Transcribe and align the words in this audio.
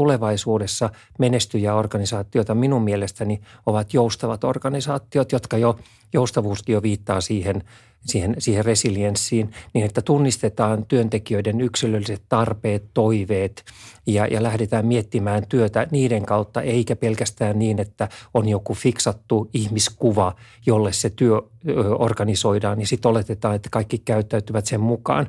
tulevaisuudessa 0.00 0.90
menestyjä 1.18 1.74
organisaatioita 1.74 2.54
minun 2.54 2.82
mielestäni 2.82 3.40
ovat 3.66 3.94
joustavat 3.94 4.44
organisaatiot, 4.44 5.32
jotka 5.32 5.58
jo 5.58 5.78
joustavuuskin 6.12 6.72
jo 6.72 6.82
viittaa 6.82 7.20
siihen, 7.20 7.62
siihen, 8.06 8.34
siihen 8.38 8.64
resilienssiin, 8.64 9.50
niin 9.74 9.86
että 9.86 10.02
tunnistetaan 10.02 10.86
työntekijöiden 10.86 11.60
yksilölliset 11.60 12.22
tarpeet, 12.28 12.84
toiveet 12.94 13.64
ja, 14.06 14.26
ja 14.26 14.42
lähdetään 14.42 14.86
miettimään 14.86 15.46
työtä 15.46 15.86
niiden 15.90 16.26
kautta, 16.26 16.62
eikä 16.62 16.96
pelkästään 16.96 17.58
niin, 17.58 17.80
että 17.80 18.08
on 18.34 18.48
joku 18.48 18.74
fiksattu 18.74 19.50
ihmiskuva, 19.54 20.34
jolle 20.66 20.92
se 20.92 21.10
työ 21.10 21.42
organisoidaan, 21.98 22.78
niin 22.78 22.86
sitten 22.86 23.08
oletetaan, 23.10 23.54
että 23.54 23.68
kaikki 23.72 23.98
käyttäytyvät 23.98 24.66
sen 24.66 24.80
mukaan. 24.80 25.26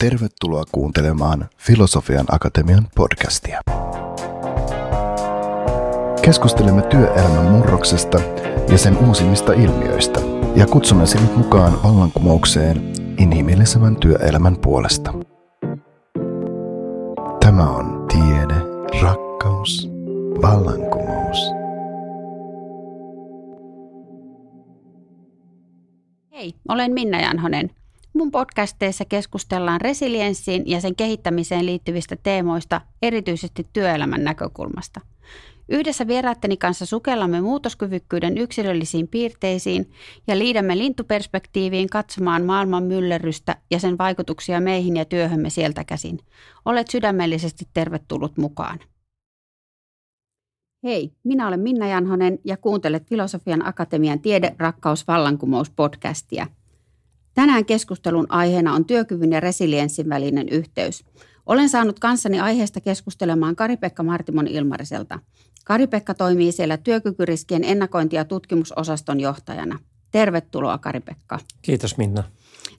Tervetuloa 0.00 0.64
kuuntelemaan 0.72 1.48
Filosofian 1.56 2.26
Akatemian 2.30 2.86
podcastia. 2.94 3.60
Keskustelemme 6.22 6.82
työelämän 6.82 7.44
murroksesta 7.44 8.20
ja 8.68 8.78
sen 8.78 8.98
uusimmista 8.98 9.52
ilmiöistä 9.52 10.20
ja 10.56 10.66
kutsumme 10.66 11.06
sinut 11.06 11.36
mukaan 11.36 11.82
vallankumoukseen 11.82 12.92
inhimillisemmän 13.18 13.96
työelämän 13.96 14.56
puolesta. 14.56 15.14
Tämä 17.40 17.70
on 17.70 18.06
tiede, 18.08 18.54
rakkaus, 19.02 19.88
vallankumous. 20.42 21.38
Hei, 26.32 26.54
olen 26.68 26.92
Minna 26.92 27.20
Janhonen. 27.20 27.77
Mun 28.14 28.30
podcasteissa 28.30 29.04
keskustellaan 29.04 29.80
resilienssiin 29.80 30.62
ja 30.66 30.80
sen 30.80 30.96
kehittämiseen 30.96 31.66
liittyvistä 31.66 32.16
teemoista, 32.22 32.80
erityisesti 33.02 33.66
työelämän 33.72 34.24
näkökulmasta. 34.24 35.00
Yhdessä 35.68 36.06
vieraatteni 36.06 36.56
kanssa 36.56 36.86
sukellamme 36.86 37.40
muutoskyvykkyyden 37.40 38.38
yksilöllisiin 38.38 39.08
piirteisiin 39.08 39.90
ja 40.26 40.38
liidämme 40.38 40.78
lintuperspektiiviin 40.78 41.88
katsomaan 41.88 42.44
maailman 42.44 42.84
myllerrystä 42.84 43.56
ja 43.70 43.78
sen 43.78 43.98
vaikutuksia 43.98 44.60
meihin 44.60 44.96
ja 44.96 45.04
työhömme 45.04 45.50
sieltä 45.50 45.84
käsin. 45.84 46.18
Olet 46.64 46.88
sydämellisesti 46.88 47.64
tervetullut 47.74 48.36
mukaan. 48.36 48.78
Hei, 50.84 51.12
minä 51.24 51.48
olen 51.48 51.60
Minna 51.60 51.88
Janhonen 51.88 52.38
ja 52.44 52.56
kuuntelet 52.56 53.06
Filosofian 53.06 53.66
Akatemian 53.66 54.20
Tiede, 54.20 54.54
rakkaus, 54.58 55.06
vallankumous 55.06 55.70
podcastia– 55.70 56.46
Tänään 57.38 57.64
keskustelun 57.64 58.26
aiheena 58.28 58.74
on 58.74 58.84
työkyvyn 58.84 59.32
ja 59.32 59.40
resilienssin 59.40 60.08
välinen 60.08 60.48
yhteys. 60.48 61.04
Olen 61.46 61.68
saanut 61.68 61.98
kanssani 61.98 62.40
aiheesta 62.40 62.80
keskustelemaan 62.80 63.56
Kari-Pekka 63.56 64.02
Martimon 64.02 64.46
Ilmariselta. 64.46 65.18
Kari-Pekka 65.64 66.14
toimii 66.14 66.52
siellä 66.52 66.76
työkykyriskien 66.76 67.64
ennakointi- 67.64 68.16
ja 68.16 68.24
tutkimusosaston 68.24 69.20
johtajana. 69.20 69.78
Tervetuloa 70.10 70.78
Kari-Pekka. 70.78 71.38
Kiitos 71.62 71.96
Minna. 71.96 72.22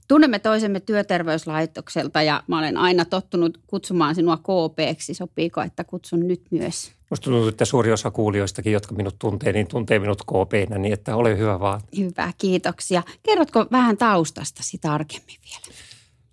Tunnemme 0.10 0.40
toisemme 0.40 0.80
työterveyslaitokselta 0.80 2.22
ja 2.22 2.44
mä 2.48 2.60
olen 2.60 2.78
aina 2.78 3.06
tottunut 3.06 3.60
kutsumaan 3.68 4.16
sinua 4.16 4.38
KPksi. 4.38 5.14
Sopiiko, 5.14 5.62
että 5.62 5.84
kutsun 5.84 6.28
nyt 6.28 6.42
myös? 6.52 6.92
Minusta 7.10 7.24
tuntuu, 7.24 7.48
että 7.48 7.66
suuri 7.66 7.92
osa 7.92 8.12
kuulijoistakin, 8.12 8.74
jotka 8.74 8.96
minut 8.96 9.16
tuntee, 9.20 9.54
niin 9.54 9.68
tuntee 9.68 10.00
minut 10.00 10.22
KPnä, 10.22 10.78
niin 10.78 10.94
että 10.94 11.16
ole 11.16 11.38
hyvä 11.38 11.60
vaan. 11.60 11.82
Hyvä, 11.98 12.34
kiitoksia. 12.38 13.04
Kerrotko 13.24 13.66
vähän 13.72 13.98
taustastasi 13.98 14.78
tarkemmin 14.78 15.38
vielä? 15.46 15.76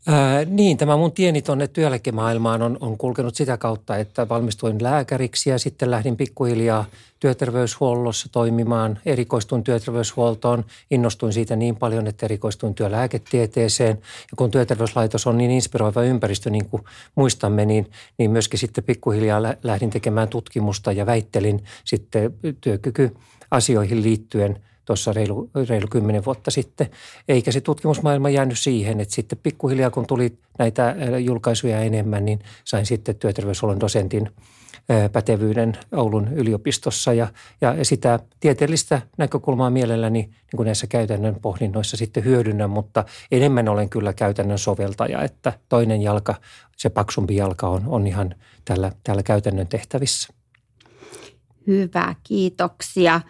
Ää, 0.08 0.44
niin, 0.44 0.76
tämä 0.76 0.96
mun 0.96 1.12
tieni 1.12 1.42
tuonne 1.42 1.68
työeläkemaailmaan 1.68 2.62
on, 2.62 2.78
on 2.80 2.98
kulkenut 2.98 3.34
sitä 3.34 3.56
kautta, 3.56 3.96
että 3.96 4.28
valmistuin 4.28 4.82
lääkäriksi 4.82 5.50
ja 5.50 5.58
sitten 5.58 5.90
lähdin 5.90 6.16
pikkuhiljaa 6.16 6.84
työterveyshuollossa 7.20 8.28
toimimaan. 8.32 8.98
Erikoistuin 9.06 9.64
työterveyshuoltoon, 9.64 10.64
innostuin 10.90 11.32
siitä 11.32 11.56
niin 11.56 11.76
paljon, 11.76 12.06
että 12.06 12.26
erikoistuin 12.26 12.74
työlääketieteeseen. 12.74 13.98
Ja 14.30 14.36
kun 14.36 14.50
työterveyslaitos 14.50 15.26
on 15.26 15.38
niin 15.38 15.50
inspiroiva 15.50 16.02
ympäristö, 16.02 16.50
niin 16.50 16.68
kuin 16.68 16.82
muistamme, 17.14 17.64
niin, 17.64 17.90
niin 18.18 18.30
myöskin 18.30 18.58
sitten 18.58 18.84
pikkuhiljaa 18.84 19.42
lähdin 19.62 19.90
tekemään 19.90 20.28
tutkimusta 20.28 20.92
ja 20.92 21.06
väittelin 21.06 21.64
sitten 21.84 22.34
työkykyasioihin 22.60 24.02
liittyen– 24.02 24.58
tuossa 24.86 25.12
reilu, 25.12 25.50
reilu 25.68 25.86
kymmenen 25.90 26.24
vuotta 26.24 26.50
sitten. 26.50 26.90
Eikä 27.28 27.52
se 27.52 27.60
tutkimusmaailma 27.60 28.30
jäänyt 28.30 28.58
siihen, 28.58 29.00
että 29.00 29.14
sitten 29.14 29.38
pikkuhiljaa 29.42 29.90
kun 29.90 30.06
tuli 30.06 30.38
näitä 30.58 30.96
julkaisuja 31.24 31.80
enemmän, 31.80 32.24
niin 32.24 32.38
sain 32.64 32.86
sitten 32.86 33.16
työterveyshuollon 33.16 33.80
dosentin 33.80 34.30
pätevyyden 35.12 35.78
Oulun 35.92 36.28
yliopistossa 36.32 37.12
ja, 37.12 37.28
ja 37.60 37.84
sitä 37.84 38.18
tieteellistä 38.40 39.02
näkökulmaa 39.18 39.70
mielelläni 39.70 40.22
niin 40.22 40.56
kuin 40.56 40.66
näissä 40.66 40.86
käytännön 40.86 41.36
pohdinnoissa 41.42 41.96
sitten 41.96 42.24
hyödynnän, 42.24 42.70
mutta 42.70 43.04
enemmän 43.32 43.68
olen 43.68 43.88
kyllä 43.88 44.12
käytännön 44.12 44.58
soveltaja, 44.58 45.22
että 45.22 45.52
toinen 45.68 46.02
jalka, 46.02 46.34
se 46.76 46.90
paksumpi 46.90 47.36
jalka 47.36 47.68
on, 47.68 47.82
on 47.86 48.06
ihan 48.06 48.34
tällä, 48.64 48.92
täällä 49.04 49.22
käytännön 49.22 49.66
tehtävissä. 49.66 50.35
Hyvä, 51.66 52.14
kiitoksia. 52.22 53.20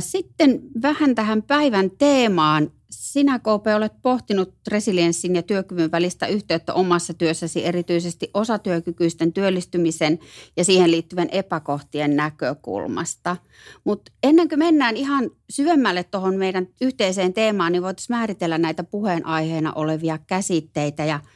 Sitten 0.00 0.60
vähän 0.82 1.14
tähän 1.14 1.42
päivän 1.42 1.90
teemaan. 1.90 2.70
Sinä, 2.90 3.38
KP, 3.38 3.66
olet 3.76 3.92
pohtinut 4.02 4.54
resilienssin 4.68 5.36
ja 5.36 5.42
työkyvyn 5.42 5.90
välistä 5.90 6.26
yhteyttä 6.26 6.74
omassa 6.74 7.14
työssäsi 7.14 7.66
erityisesti 7.66 8.30
osatyökykyisten 8.34 9.32
työllistymisen 9.32 10.18
ja 10.56 10.64
siihen 10.64 10.90
liittyvän 10.90 11.28
epäkohtien 11.32 12.16
näkökulmasta. 12.16 13.36
Mutta 13.84 14.12
ennen 14.22 14.48
kuin 14.48 14.58
mennään 14.58 14.96
ihan 14.96 15.30
syvemmälle 15.50 16.04
tuohon 16.04 16.36
meidän 16.36 16.68
yhteiseen 16.80 17.34
teemaan, 17.34 17.72
niin 17.72 17.82
voitaisiin 17.82 18.16
määritellä 18.16 18.58
näitä 18.58 18.84
puheenaiheena 18.84 19.72
olevia 19.72 20.18
käsitteitä 20.18 21.04
ja– 21.04 21.20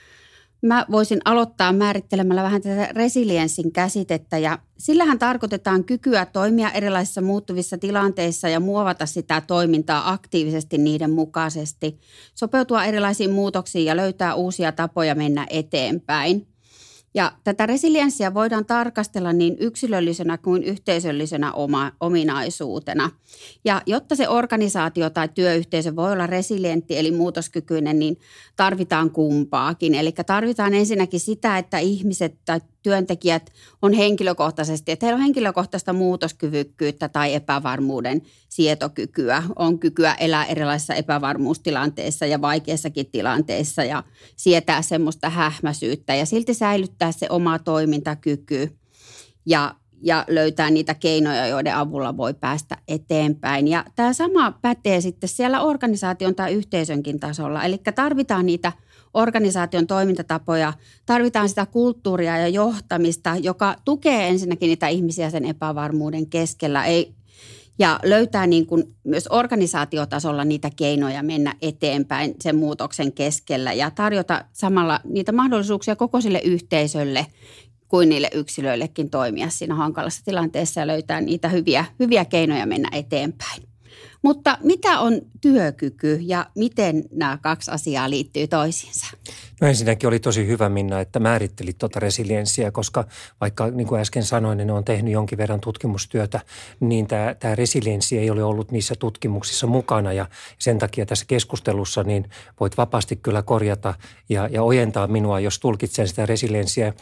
Mä 0.62 0.86
voisin 0.90 1.20
aloittaa 1.24 1.72
määrittelemällä 1.72 2.42
vähän 2.42 2.62
tätä 2.62 2.88
resilienssin 2.92 3.72
käsitettä 3.72 4.38
ja 4.38 4.58
sillähän 4.78 5.18
tarkoitetaan 5.18 5.84
kykyä 5.84 6.26
toimia 6.26 6.70
erilaisissa 6.70 7.20
muuttuvissa 7.20 7.78
tilanteissa 7.78 8.48
ja 8.48 8.60
muovata 8.60 9.06
sitä 9.06 9.40
toimintaa 9.40 10.12
aktiivisesti 10.12 10.78
niiden 10.78 11.10
mukaisesti, 11.10 11.98
sopeutua 12.34 12.84
erilaisiin 12.84 13.30
muutoksiin 13.30 13.84
ja 13.84 13.96
löytää 13.96 14.34
uusia 14.34 14.72
tapoja 14.72 15.14
mennä 15.14 15.46
eteenpäin. 15.50 16.46
Ja 17.14 17.32
tätä 17.44 17.66
resilienssiä 17.66 18.34
voidaan 18.34 18.66
tarkastella 18.66 19.32
niin 19.32 19.56
yksilöllisenä 19.60 20.38
kuin 20.38 20.62
yhteisöllisenä 20.62 21.52
oma, 21.52 21.92
ominaisuutena. 22.00 23.10
Ja 23.64 23.82
jotta 23.86 24.16
se 24.16 24.28
organisaatio 24.28 25.10
tai 25.10 25.28
työyhteisö 25.28 25.96
voi 25.96 26.12
olla 26.12 26.26
resilientti 26.26 26.98
eli 26.98 27.10
muutoskykyinen, 27.10 27.98
niin 27.98 28.18
tarvitaan 28.56 29.10
kumpaakin. 29.10 29.94
Eli 29.94 30.12
tarvitaan 30.26 30.74
ensinnäkin 30.74 31.20
sitä, 31.20 31.58
että 31.58 31.78
ihmiset 31.78 32.38
tai 32.44 32.60
työntekijät 32.82 33.52
on 33.82 33.92
henkilökohtaisesti, 33.92 34.92
että 34.92 35.06
heillä 35.06 35.16
on 35.16 35.22
henkilökohtaista 35.22 35.92
muutoskyvykkyyttä 35.92 37.08
tai 37.08 37.34
epävarmuuden 37.34 38.22
sietokykyä, 38.60 39.42
on 39.56 39.78
kykyä 39.78 40.14
elää 40.14 40.44
erilaisissa 40.44 40.94
epävarmuustilanteissa 40.94 42.26
ja 42.26 42.40
vaikeissakin 42.40 43.06
tilanteissa 43.10 43.84
ja 43.84 44.02
sietää 44.36 44.82
semmoista 44.82 45.30
hähmäsyyttä 45.30 46.14
ja 46.14 46.26
silti 46.26 46.54
säilyttää 46.54 47.12
se 47.12 47.26
oma 47.30 47.58
toimintakyky 47.58 48.78
ja 49.46 49.74
ja 50.02 50.24
löytää 50.28 50.70
niitä 50.70 50.94
keinoja, 50.94 51.46
joiden 51.46 51.76
avulla 51.76 52.16
voi 52.16 52.34
päästä 52.34 52.76
eteenpäin. 52.88 53.68
Ja 53.68 53.84
tämä 53.96 54.12
sama 54.12 54.52
pätee 54.52 55.00
sitten 55.00 55.28
siellä 55.28 55.60
organisaation 55.60 56.34
tai 56.34 56.52
yhteisönkin 56.54 57.20
tasolla. 57.20 57.64
Eli 57.64 57.78
tarvitaan 57.94 58.46
niitä– 58.46 58.72
organisaation 59.14 59.86
toimintatapoja, 59.86 60.72
tarvitaan 61.06 61.48
sitä 61.48 61.66
kulttuuria 61.66 62.38
ja 62.38 62.48
johtamista, 62.48 63.36
joka 63.36 63.76
tukee 63.84 64.28
ensinnäkin 64.28 64.66
niitä 64.66 64.88
ihmisiä 64.88 65.30
sen 65.30 65.44
epävarmuuden 65.44 66.26
keskellä. 66.26 66.84
Ei, 66.84 67.14
ja 67.80 68.00
löytää 68.02 68.46
niin 68.46 68.66
kuin 68.66 68.84
myös 69.04 69.26
organisaatiotasolla 69.30 70.44
niitä 70.44 70.70
keinoja 70.76 71.22
mennä 71.22 71.54
eteenpäin 71.62 72.34
sen 72.40 72.56
muutoksen 72.56 73.12
keskellä 73.12 73.72
ja 73.72 73.90
tarjota 73.90 74.44
samalla 74.52 75.00
niitä 75.04 75.32
mahdollisuuksia 75.32 75.96
koko 75.96 76.20
sille 76.20 76.40
yhteisölle 76.44 77.26
kuin 77.88 78.08
niille 78.08 78.30
yksilöillekin 78.34 79.10
toimia 79.10 79.50
siinä 79.50 79.74
hankalassa 79.74 80.24
tilanteessa 80.24 80.80
ja 80.80 80.86
löytää 80.86 81.20
niitä 81.20 81.48
hyviä, 81.48 81.84
hyviä 81.98 82.24
keinoja 82.24 82.66
mennä 82.66 82.88
eteenpäin. 82.92 83.69
Mutta 84.22 84.58
mitä 84.62 85.00
on 85.00 85.20
työkyky 85.40 86.18
ja 86.22 86.46
miten 86.54 87.04
nämä 87.12 87.38
kaksi 87.42 87.70
asiaa 87.70 88.10
liittyy 88.10 88.46
toisiinsa? 88.46 89.06
No 89.60 89.68
ensinnäkin 89.68 90.08
oli 90.08 90.18
tosi 90.18 90.46
hyvä 90.46 90.68
Minna, 90.68 91.00
että 91.00 91.20
määrittelit 91.20 91.78
tuota 91.78 92.00
resilienssiä, 92.00 92.70
koska 92.70 93.04
vaikka 93.40 93.70
niin 93.70 93.86
kuin 93.86 94.00
äsken 94.00 94.24
sanoin, 94.24 94.58
niin 94.58 94.70
on 94.70 94.84
tehnyt 94.84 95.12
jonkin 95.12 95.38
verran 95.38 95.60
tutkimustyötä, 95.60 96.40
niin 96.80 97.06
tämä, 97.06 97.34
tämä 97.34 97.54
resilienssi 97.54 98.18
ei 98.18 98.30
ole 98.30 98.44
ollut 98.44 98.70
niissä 98.70 98.94
tutkimuksissa 98.98 99.66
mukana 99.66 100.12
ja 100.12 100.26
sen 100.58 100.78
takia 100.78 101.06
tässä 101.06 101.24
keskustelussa 101.28 102.02
niin 102.02 102.30
voit 102.60 102.76
vapaasti 102.76 103.16
kyllä 103.16 103.42
korjata 103.42 103.94
ja, 104.28 104.48
ja 104.48 104.62
ojentaa 104.62 105.06
minua, 105.06 105.40
jos 105.40 105.58
tulkitsen 105.58 106.08
sitä 106.08 106.26
resilienssiä 106.26 106.92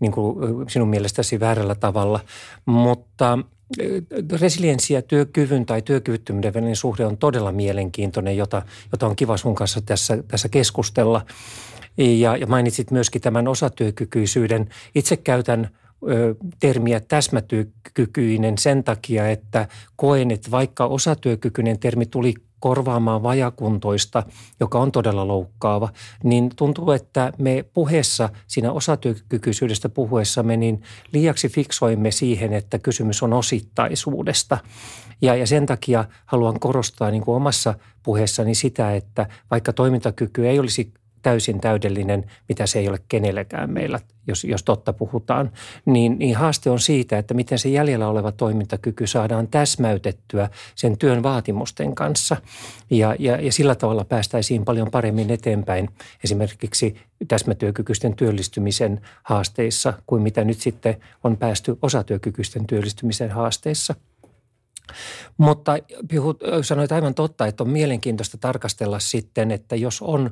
niin 0.00 0.12
kuin 0.12 0.36
sinun 0.70 0.88
mielestäsi 0.88 1.40
väärällä 1.40 1.74
tavalla. 1.74 2.20
Mutta 2.66 3.38
resilienssi 4.32 4.94
ja 4.94 5.02
työkyvyn 5.02 5.66
tai 5.66 5.82
työkyvyttömyyden 5.82 6.54
välinen 6.54 6.76
suhde 6.76 7.06
on 7.06 7.18
todella 7.18 7.52
mielenkiintoinen, 7.52 8.36
jota, 8.36 8.62
jota 8.92 9.06
on 9.06 9.16
kiva 9.16 9.36
sun 9.36 9.54
kanssa 9.54 9.80
tässä, 9.80 10.22
tässä 10.28 10.48
keskustella. 10.48 11.26
Ja, 11.96 12.36
ja 12.36 12.46
mainitsit 12.46 12.90
myöskin 12.90 13.22
tämän 13.22 13.48
osatyökykyisyyden. 13.48 14.68
Itse 14.94 15.16
käytän 15.16 15.70
ö, 16.10 16.34
termiä 16.60 17.00
täsmätyökykyinen 17.00 18.58
sen 18.58 18.84
takia, 18.84 19.30
että 19.30 19.68
koen, 19.96 20.30
että 20.30 20.50
vaikka 20.50 20.86
osatyökykyinen 20.86 21.78
termi 21.78 22.06
tuli 22.06 22.34
korvaamaan 22.60 23.22
vajakuntoista, 23.22 24.22
joka 24.60 24.78
on 24.78 24.92
todella 24.92 25.28
loukkaava, 25.28 25.88
niin 26.24 26.50
tuntuu, 26.56 26.90
että 26.90 27.32
me 27.38 27.64
puheessa, 27.74 28.28
siinä 28.46 28.72
osatyökykyisyydestä 28.72 29.88
puhuessamme, 29.88 30.56
niin 30.56 30.82
liiaksi 31.12 31.48
fiksoimme 31.48 32.10
siihen, 32.10 32.52
että 32.52 32.78
kysymys 32.78 33.22
on 33.22 33.32
osittaisuudesta. 33.32 34.58
Ja, 35.22 35.34
ja 35.34 35.46
sen 35.46 35.66
takia 35.66 36.04
haluan 36.26 36.60
korostaa 36.60 37.10
niin 37.10 37.22
kuin 37.22 37.36
omassa 37.36 37.74
puheessani 38.02 38.54
sitä, 38.54 38.94
että 38.94 39.26
vaikka 39.50 39.72
toimintakyky 39.72 40.48
ei 40.48 40.58
olisi 40.58 40.92
täysin 41.22 41.60
täydellinen, 41.60 42.24
mitä 42.48 42.66
se 42.66 42.78
ei 42.78 42.88
ole 42.88 43.00
kenellekään 43.08 43.70
meillä, 43.70 44.00
jos, 44.26 44.44
jos 44.44 44.62
totta 44.62 44.92
puhutaan, 44.92 45.52
niin, 45.86 46.18
niin 46.18 46.36
haaste 46.36 46.70
on 46.70 46.80
siitä, 46.80 47.18
että 47.18 47.34
miten 47.34 47.58
se 47.58 47.68
jäljellä 47.68 48.08
oleva 48.08 48.32
toimintakyky 48.32 49.06
saadaan 49.06 49.48
täsmäytettyä 49.48 50.50
sen 50.74 50.98
työn 50.98 51.22
vaatimusten 51.22 51.94
kanssa. 51.94 52.36
Ja, 52.90 53.16
ja, 53.18 53.40
ja 53.40 53.52
sillä 53.52 53.74
tavalla 53.74 54.04
päästäisiin 54.04 54.64
paljon 54.64 54.90
paremmin 54.90 55.30
eteenpäin 55.30 55.88
esimerkiksi 56.24 56.96
täsmätyökykyisten 57.28 58.16
työllistymisen 58.16 59.00
haasteissa 59.22 59.92
kuin 60.06 60.22
mitä 60.22 60.44
nyt 60.44 60.60
sitten 60.60 60.96
on 61.24 61.36
päästy 61.36 61.78
osatyökykyisten 61.82 62.66
työllistymisen 62.66 63.30
haasteissa– 63.30 63.94
mutta 65.36 65.72
sanoit 66.62 66.92
aivan 66.92 67.14
totta, 67.14 67.46
että 67.46 67.64
on 67.64 67.70
mielenkiintoista 67.70 68.38
tarkastella 68.38 68.98
sitten, 68.98 69.50
että 69.50 69.76
jos 69.76 70.02
on 70.02 70.30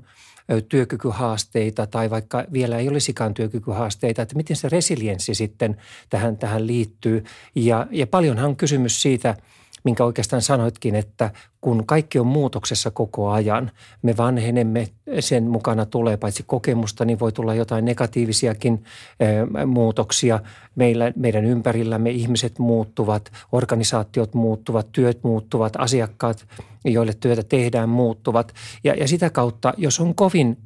työkykyhaasteita 0.68 1.86
tai 1.86 2.10
vaikka 2.10 2.44
vielä 2.52 2.78
ei 2.78 2.88
olisikaan 2.88 3.34
työkykyhaasteita, 3.34 4.22
että 4.22 4.36
miten 4.36 4.56
se 4.56 4.68
resilienssi 4.68 5.34
sitten 5.34 5.76
tähän, 6.10 6.36
tähän 6.36 6.66
liittyy. 6.66 7.24
Ja, 7.54 7.86
ja 7.90 8.06
paljonhan 8.06 8.46
on 8.46 8.56
kysymys 8.56 9.02
siitä, 9.02 9.36
minkä 9.84 10.04
oikeastaan 10.04 10.42
sanoitkin, 10.42 10.94
että 10.94 11.30
kun 11.66 11.86
kaikki 11.86 12.18
on 12.18 12.26
muutoksessa 12.26 12.90
koko 12.90 13.30
ajan, 13.30 13.70
me 14.02 14.16
vanhenemme, 14.16 14.88
sen 15.20 15.44
mukana 15.44 15.86
tulee 15.86 16.16
paitsi 16.16 16.44
kokemusta, 16.46 17.04
niin 17.04 17.18
voi 17.18 17.32
tulla 17.32 17.54
jotain 17.54 17.84
negatiivisiakin 17.84 18.84
muutoksia. 19.66 20.40
Meillä, 20.74 21.12
meidän 21.16 21.44
ympärillämme 21.44 22.10
ihmiset 22.10 22.58
muuttuvat, 22.58 23.32
organisaatiot 23.52 24.34
muuttuvat, 24.34 24.92
työt 24.92 25.18
muuttuvat, 25.22 25.72
asiakkaat, 25.78 26.46
joille 26.84 27.12
työtä 27.20 27.42
tehdään, 27.42 27.88
muuttuvat. 27.88 28.52
Ja, 28.84 28.94
ja 28.94 29.08
sitä 29.08 29.30
kautta, 29.30 29.74
jos 29.76 30.00
on 30.00 30.14
kovin 30.14 30.56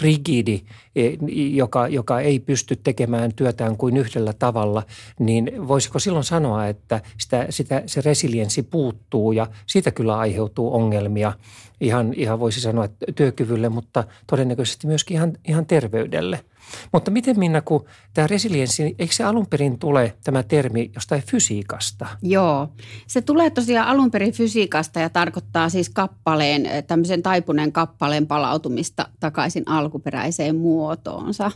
rigidi, 0.00 0.60
e, 0.96 1.10
joka, 1.50 1.88
joka 1.88 2.20
ei 2.20 2.38
pysty 2.38 2.76
tekemään 2.76 3.34
työtään 3.34 3.76
kuin 3.76 3.96
yhdellä 3.96 4.32
tavalla, 4.32 4.82
niin 5.18 5.68
voisiko 5.68 5.98
silloin 5.98 6.24
sanoa, 6.24 6.66
että 6.66 7.00
sitä, 7.18 7.46
sitä, 7.50 7.82
se 7.86 8.00
resilienssi 8.00 8.62
puuttuu 8.62 9.32
ja 9.32 9.46
siitä 9.66 9.90
kyllä 9.90 10.18
aiheuttaa 10.18 10.33
aiheutuu 10.34 10.74
ongelmia 10.74 11.32
ihan, 11.80 12.14
ihan 12.14 12.40
voisi 12.40 12.60
sanoa 12.60 12.84
että 12.84 13.06
työkyvylle, 13.14 13.68
mutta 13.68 14.04
todennäköisesti 14.26 14.86
myöskin 14.86 15.14
ihan, 15.14 15.32
ihan 15.44 15.66
terveydelle. 15.66 16.44
Mutta 16.92 17.10
miten 17.10 17.38
Minna, 17.38 17.60
kun 17.60 17.84
tämä 18.14 18.26
resilienssi, 18.26 18.94
eikö 18.98 19.14
se 19.14 19.24
alun 19.24 19.46
perin 19.46 19.78
tule 19.78 20.14
tämä 20.24 20.42
termi 20.42 20.90
jostain 20.94 21.22
fysiikasta? 21.22 22.06
Joo, 22.22 22.68
se 23.06 23.22
tulee 23.22 23.50
tosiaan 23.50 23.88
alun 23.88 24.10
perin 24.10 24.32
fysiikasta 24.32 25.00
ja 25.00 25.10
tarkoittaa 25.10 25.68
siis 25.68 25.90
kappaleen, 25.90 26.62
tämmöisen 26.86 27.22
taipuneen 27.22 27.72
kappaleen 27.72 28.26
palautumista 28.26 29.08
takaisin 29.20 29.68
alkuperäiseen 29.68 30.56
muotoonsa 30.56 31.50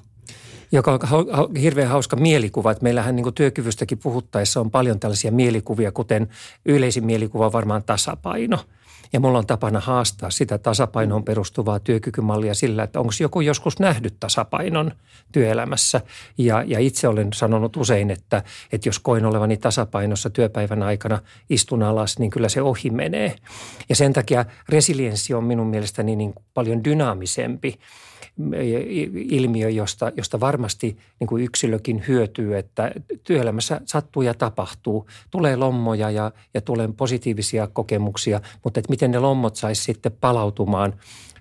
joka 0.72 0.92
on 0.92 1.56
hirveän 1.56 1.88
hauska 1.88 2.16
mielikuva. 2.16 2.70
Että 2.70 2.82
meillähän 2.82 3.16
niin 3.16 3.34
työkyvystäkin 3.34 3.98
puhuttaessa 3.98 4.60
on 4.60 4.70
paljon 4.70 5.00
tällaisia 5.00 5.32
mielikuvia, 5.32 5.92
kuten 5.92 6.28
yleisin 6.64 7.06
mielikuva 7.06 7.52
varmaan 7.52 7.82
tasapaino– 7.84 8.58
ja 9.12 9.20
mulla 9.20 9.38
on 9.38 9.46
tapana 9.46 9.80
haastaa 9.80 10.30
sitä 10.30 10.58
tasapainoon 10.58 11.24
perustuvaa 11.24 11.80
työkykymallia 11.80 12.54
sillä, 12.54 12.82
että 12.82 13.00
onko 13.00 13.12
joku 13.20 13.40
joskus 13.40 13.78
nähnyt 13.78 14.14
tasapainon 14.20 14.92
työelämässä. 15.32 16.00
Ja, 16.38 16.64
ja 16.66 16.78
itse 16.78 17.08
olen 17.08 17.32
sanonut 17.32 17.76
usein, 17.76 18.10
että, 18.10 18.42
että 18.72 18.88
jos 18.88 18.98
koin 18.98 19.24
olevani 19.24 19.56
tasapainossa 19.56 20.30
työpäivän 20.30 20.82
aikana 20.82 21.18
istun 21.50 21.82
alas, 21.82 22.18
niin 22.18 22.30
kyllä 22.30 22.48
se 22.48 22.62
ohi 22.62 22.90
menee. 22.90 23.36
Ja 23.88 23.96
sen 23.96 24.12
takia 24.12 24.44
resilienssi 24.68 25.34
on 25.34 25.44
minun 25.44 25.66
mielestäni 25.66 26.16
niin 26.16 26.34
paljon 26.54 26.84
dynaamisempi 26.84 27.78
ilmiö, 29.14 29.70
josta, 29.70 30.12
josta 30.16 30.40
varmasti 30.40 30.98
niin 31.20 31.28
kuin 31.28 31.44
yksilökin 31.44 32.04
hyötyy, 32.08 32.58
että 32.58 32.92
työelämässä 33.24 33.80
sattuu 33.84 34.22
ja 34.22 34.34
tapahtuu. 34.34 35.06
Tulee 35.30 35.56
lommoja 35.56 36.10
ja, 36.10 36.32
ja 36.54 36.60
tulee 36.60 36.88
positiivisia 36.96 37.66
kokemuksia, 37.66 38.40
mutta 38.64 38.80
että 38.80 38.90
miten 38.90 39.10
ne 39.10 39.18
lommot 39.18 39.56
saisi 39.56 39.82
sitten 39.82 40.12
palautumaan 40.20 40.94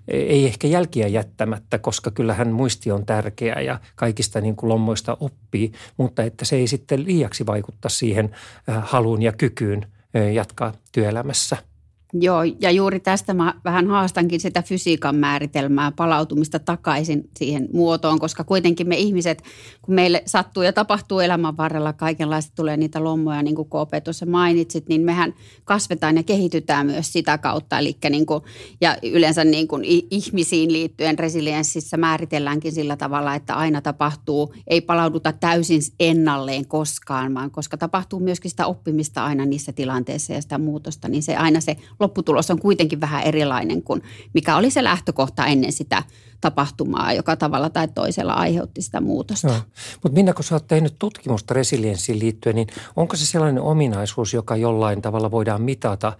ei 0.08 0.46
ehkä 0.46 0.68
jälkiä 0.68 1.06
jättämättä, 1.06 1.78
koska 1.78 2.10
kyllähän 2.10 2.52
muisti 2.52 2.90
on 2.90 3.06
tärkeä 3.06 3.60
ja 3.60 3.80
kaikista 3.94 4.40
niin 4.40 4.56
kuin 4.56 4.68
lommoista 4.68 5.16
oppii, 5.20 5.72
mutta 5.96 6.22
että 6.22 6.44
se 6.44 6.56
ei 6.56 6.66
sitten 6.66 7.04
liiaksi 7.04 7.46
vaikuttaa 7.46 7.88
siihen 7.88 8.30
äh, 8.68 8.82
haluun 8.86 9.22
ja 9.22 9.32
kykyyn 9.32 9.86
äh, 10.16 10.32
jatkaa 10.32 10.72
työelämässä– 10.92 11.56
Joo, 12.12 12.42
ja 12.42 12.70
juuri 12.70 13.00
tästä 13.00 13.34
mä 13.34 13.54
vähän 13.64 13.86
haastankin 13.86 14.40
sitä 14.40 14.62
fysiikan 14.62 15.16
määritelmää, 15.16 15.92
palautumista 15.96 16.58
takaisin 16.58 17.30
siihen 17.36 17.68
muotoon, 17.72 18.18
koska 18.18 18.44
kuitenkin 18.44 18.88
me 18.88 18.96
ihmiset, 18.96 19.42
kun 19.82 19.94
meille 19.94 20.22
sattuu 20.26 20.62
ja 20.62 20.72
tapahtuu 20.72 21.20
elämän 21.20 21.56
varrella, 21.56 21.92
kaikenlaista 21.92 22.52
tulee 22.56 22.76
niitä 22.76 23.04
lommoja, 23.04 23.42
niin 23.42 23.54
kuin 23.54 23.68
KP 23.68 24.04
tuossa 24.04 24.26
mainitsit, 24.26 24.88
niin 24.88 25.00
mehän 25.00 25.34
kasvetaan 25.64 26.16
ja 26.16 26.22
kehitytään 26.22 26.86
myös 26.86 27.12
sitä 27.12 27.38
kautta. 27.38 27.78
Eli 27.78 27.96
niin 28.10 28.26
kuin, 28.26 28.42
ja 28.80 28.96
yleensä 29.02 29.44
niin 29.44 29.68
kuin 29.68 29.84
ihmisiin 30.10 30.72
liittyen 30.72 31.18
resilienssissä 31.18 31.96
määritelläänkin 31.96 32.72
sillä 32.72 32.96
tavalla, 32.96 33.34
että 33.34 33.54
aina 33.54 33.80
tapahtuu, 33.80 34.54
ei 34.66 34.80
palauduta 34.80 35.32
täysin 35.32 35.82
ennalleen 36.00 36.66
koskaan, 36.66 37.34
vaan 37.34 37.50
koska 37.50 37.76
tapahtuu 37.76 38.20
myöskin 38.20 38.50
sitä 38.50 38.66
oppimista 38.66 39.24
aina 39.24 39.46
niissä 39.46 39.72
tilanteissa 39.72 40.32
ja 40.32 40.42
sitä 40.42 40.58
muutosta, 40.58 41.08
niin 41.08 41.22
se 41.22 41.36
aina 41.36 41.60
se 41.60 41.76
lopputulos 42.00 42.50
on 42.50 42.60
kuitenkin 42.60 43.00
vähän 43.00 43.22
erilainen 43.22 43.82
kuin 43.82 44.02
mikä 44.34 44.56
oli 44.56 44.70
se 44.70 44.84
lähtökohta 44.84 45.46
ennen 45.46 45.72
sitä 45.72 46.02
tapahtumaa, 46.40 47.12
joka 47.12 47.36
tavalla 47.36 47.70
tai 47.70 47.88
toisella 47.88 48.32
aiheutti 48.32 48.82
sitä 48.82 49.00
muutosta. 49.00 49.48
No. 49.48 49.54
Mutta 50.02 50.14
Minna, 50.14 50.34
kun 50.34 50.44
sä 50.44 50.54
oot 50.54 50.66
tehnyt 50.66 50.94
tutkimusta 50.98 51.54
resilienssiin 51.54 52.18
liittyen, 52.18 52.56
niin 52.56 52.68
onko 52.96 53.16
se 53.16 53.26
sellainen 53.26 53.62
ominaisuus, 53.62 54.34
joka 54.34 54.56
jollain 54.56 55.02
tavalla 55.02 55.30
voidaan 55.30 55.62
mitata 55.62 56.12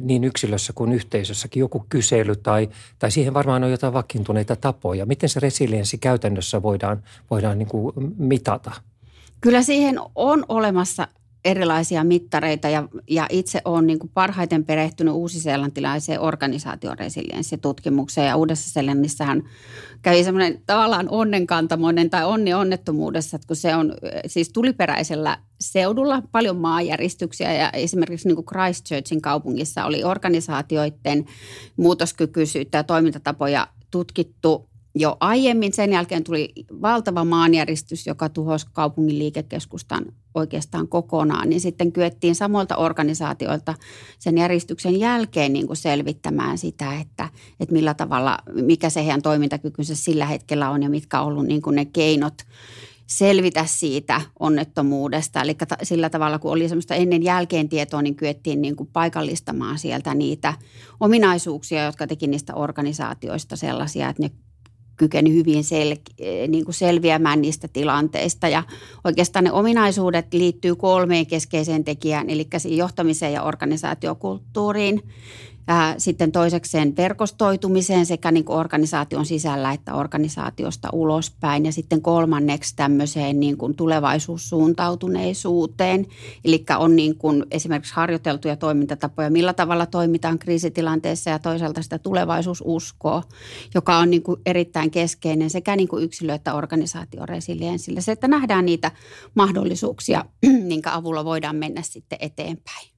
niin 0.00 0.24
yksilössä 0.24 0.72
kuin 0.72 0.92
yhteisössäkin, 0.92 1.60
joku 1.60 1.86
kysely 1.88 2.36
tai, 2.36 2.68
tai 2.98 3.10
siihen 3.10 3.34
varmaan 3.34 3.64
on 3.64 3.70
jotain 3.70 3.92
vakiintuneita 3.92 4.56
tapoja. 4.56 5.06
Miten 5.06 5.28
se 5.28 5.40
resilienssi 5.40 5.98
käytännössä 5.98 6.62
voidaan, 6.62 7.02
voidaan 7.30 7.58
niin 7.58 7.68
kuin 7.68 7.94
mitata? 8.18 8.72
Kyllä 9.40 9.62
siihen 9.62 10.00
on 10.14 10.44
olemassa 10.48 11.08
erilaisia 11.44 12.04
mittareita 12.04 12.68
ja, 12.68 12.88
ja 13.10 13.26
itse 13.30 13.60
olen 13.64 13.86
niin 13.86 13.98
kuin 13.98 14.10
parhaiten 14.14 14.64
perehtynyt 14.64 15.14
uusiseelantilaiseen 15.14 16.20
organisaation 16.20 16.98
resilienssitutkimukseen 16.98 18.26
ja 18.26 18.36
Uudessa-Seelannissahan 18.36 19.42
kävi 20.02 20.24
semmoinen 20.24 20.62
tavallaan 20.66 21.08
onnenkantamoinen 21.10 22.10
tai 22.10 22.24
onni 22.24 22.54
onnettomuudessa, 22.54 23.36
että 23.36 23.46
kun 23.46 23.56
se 23.56 23.74
on 23.74 23.94
siis 24.26 24.48
tuliperäisellä 24.48 25.38
seudulla 25.60 26.22
paljon 26.32 26.56
maanjäristyksiä 26.56 27.54
ja 27.54 27.70
esimerkiksi 27.70 28.28
niin 28.28 28.36
kuin 28.36 28.46
Christchurchin 28.46 29.22
kaupungissa 29.22 29.84
oli 29.84 30.04
organisaatioiden 30.04 31.24
muutoskykyisyyttä 31.76 32.78
ja 32.78 32.84
toimintatapoja 32.84 33.68
tutkittu 33.90 34.68
jo 35.00 35.16
aiemmin. 35.20 35.72
Sen 35.72 35.92
jälkeen 35.92 36.24
tuli 36.24 36.52
valtava 36.82 37.24
maanjäristys, 37.24 38.06
joka 38.06 38.28
tuhosi 38.28 38.66
kaupungin 38.72 39.18
liikekeskustan 39.18 40.04
oikeastaan 40.34 40.88
kokonaan. 40.88 41.48
Niin 41.48 41.60
sitten 41.60 41.92
kyettiin 41.92 42.34
samoilta 42.34 42.76
organisaatioilta 42.76 43.74
sen 44.18 44.38
järjestyksen 44.38 45.00
jälkeen 45.00 45.52
niin 45.52 45.66
kuin 45.66 45.76
selvittämään 45.76 46.58
sitä, 46.58 47.00
että, 47.00 47.28
että 47.60 47.72
millä 47.72 47.94
tavalla, 47.94 48.38
mikä 48.52 48.90
se 48.90 49.02
heidän 49.02 49.22
toimintakykynsä 49.22 49.94
sillä 49.94 50.26
hetkellä 50.26 50.70
on 50.70 50.82
ja 50.82 50.90
mitkä 50.90 51.20
on 51.20 51.26
ollut 51.26 51.46
niin 51.46 51.62
kuin 51.62 51.76
ne 51.76 51.84
keinot 51.84 52.34
selvitä 53.08 53.64
siitä 53.66 54.20
onnettomuudesta. 54.40 55.40
Eli 55.40 55.56
sillä 55.82 56.10
tavalla, 56.10 56.38
kun 56.38 56.52
oli 56.52 56.68
semmoista 56.68 56.94
ennen 56.94 57.22
jälkeen 57.22 57.68
tietoa, 57.68 58.02
niin 58.02 58.14
kyettiin 58.14 58.62
niin 58.62 58.76
kuin 58.76 58.90
paikallistamaan 58.92 59.78
sieltä 59.78 60.14
niitä 60.14 60.54
ominaisuuksia, 61.00 61.84
jotka 61.84 62.06
teki 62.06 62.26
niistä 62.26 62.54
organisaatioista 62.54 63.56
sellaisia, 63.56 64.08
että 64.08 64.22
ne 64.22 64.30
kykeni 64.98 65.34
hyvin 65.34 65.64
sel, 65.64 65.96
niin 66.48 66.64
kuin 66.64 66.74
selviämään 66.74 67.40
niistä 67.40 67.68
tilanteista. 67.68 68.48
Ja 68.48 68.62
oikeastaan 69.04 69.44
ne 69.44 69.52
ominaisuudet 69.52 70.34
liittyy 70.34 70.76
kolmeen 70.76 71.26
keskeiseen 71.26 71.84
tekijään, 71.84 72.30
eli 72.30 72.46
johtamiseen 72.64 73.32
ja 73.32 73.42
organisaatiokulttuuriin 73.42 75.02
sitten 75.98 76.32
toisekseen 76.32 76.96
verkostoitumiseen 76.96 78.06
sekä 78.06 78.30
niin 78.30 78.44
kuin 78.44 78.58
organisaation 78.58 79.26
sisällä 79.26 79.72
että 79.72 79.94
organisaatiosta 79.94 80.88
ulospäin. 80.92 81.66
Ja 81.66 81.72
sitten 81.72 82.02
kolmanneksi 82.02 82.76
tämmöiseen 82.76 83.40
niin 83.40 83.56
kuin 83.56 83.76
tulevaisuussuuntautuneisuuteen. 83.76 86.06
Eli 86.44 86.64
on 86.78 86.96
niin 86.96 87.18
kuin 87.18 87.46
esimerkiksi 87.50 87.94
harjoiteltuja 87.94 88.56
toimintatapoja, 88.56 89.30
millä 89.30 89.52
tavalla 89.52 89.86
toimitaan 89.86 90.38
kriisitilanteessa 90.38 91.30
ja 91.30 91.38
toisaalta 91.38 91.82
sitä 91.82 91.98
tulevaisuususkoa, 91.98 93.22
joka 93.74 93.98
on 93.98 94.10
niin 94.10 94.22
kuin 94.22 94.40
erittäin 94.46 94.90
keskeinen 94.90 95.50
sekä 95.50 95.76
niin 95.76 95.88
kuin 95.88 96.04
yksilö- 96.04 96.34
että 96.34 96.54
organisaation 96.54 97.28
resilienssille. 97.28 98.00
Se, 98.00 98.12
että 98.12 98.28
nähdään 98.28 98.64
niitä 98.64 98.90
mahdollisuuksia, 99.34 100.24
minkä 100.68 100.94
avulla 100.94 101.24
voidaan 101.24 101.56
mennä 101.56 101.82
sitten 101.82 102.18
eteenpäin. 102.20 102.97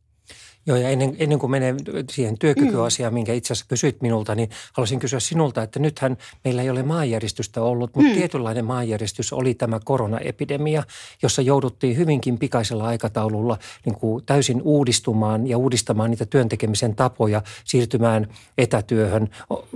Joo, 0.67 0.77
ja 0.77 0.89
ennen, 0.89 1.17
ennen 1.19 1.39
kuin 1.39 1.51
menen 1.51 1.77
siihen 2.11 2.39
työkykyasiaan, 2.39 3.13
mm. 3.13 3.15
minkä 3.15 3.33
itse 3.33 3.53
asiassa 3.53 3.69
kysyit 3.69 4.03
minulta, 4.03 4.35
niin 4.35 4.51
haluaisin 4.73 4.99
kysyä 4.99 5.21
sinulta, 5.21 5.63
että 5.63 5.79
nythän 5.79 6.17
meillä 6.45 6.63
ei 6.63 6.71
ole 6.71 6.83
maanjäristystä 6.83 7.63
ollut, 7.63 7.95
mutta 7.95 8.11
mm. 8.11 8.17
tietynlainen 8.17 8.65
maanjäristys 8.65 9.33
oli 9.33 9.55
tämä 9.55 9.81
koronaepidemia, 9.85 10.83
jossa 11.23 11.43
jouduttiin 11.43 11.97
hyvinkin 11.97 12.39
pikaisella 12.39 12.85
aikataululla 12.85 13.59
niin 13.85 13.95
kuin 13.95 14.25
täysin 14.25 14.63
uudistumaan 14.63 15.47
ja 15.47 15.59
uudistamaan 15.59 16.11
niitä 16.11 16.27
työntekemisen 16.27 16.95
tapoja, 16.95 17.43
siirtymään 17.65 18.29
etätyöhön. 18.59 19.29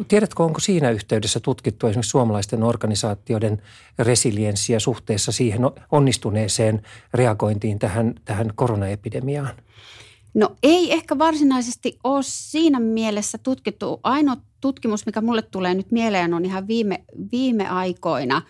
Tiedätkö, 0.08 0.42
onko 0.42 0.60
siinä 0.60 0.90
yhteydessä 0.90 1.40
tutkittu 1.40 1.86
esimerkiksi 1.86 2.10
suomalaisten 2.10 2.62
organisaatioiden 2.62 3.62
resilienssiä 3.98 4.80
suhteessa 4.80 5.32
siihen 5.32 5.60
onnistuneeseen 5.92 6.82
reagointiin 7.14 7.78
tähän, 7.78 8.14
tähän 8.24 8.52
koronaepidemiaan? 8.54 9.50
No 10.34 10.56
ei 10.62 10.92
ehkä 10.92 11.18
varsinaisesti 11.18 11.98
ole 12.04 12.22
siinä 12.22 12.80
mielessä 12.80 13.38
tutkittu. 13.38 14.00
Ainoa 14.02 14.36
tutkimus, 14.60 15.06
mikä 15.06 15.20
mulle 15.20 15.42
tulee 15.42 15.74
nyt 15.74 15.92
mieleen, 15.92 16.34
on 16.34 16.44
ihan 16.44 16.68
viime, 16.68 17.04
viime 17.32 17.68
aikoina 17.68 18.42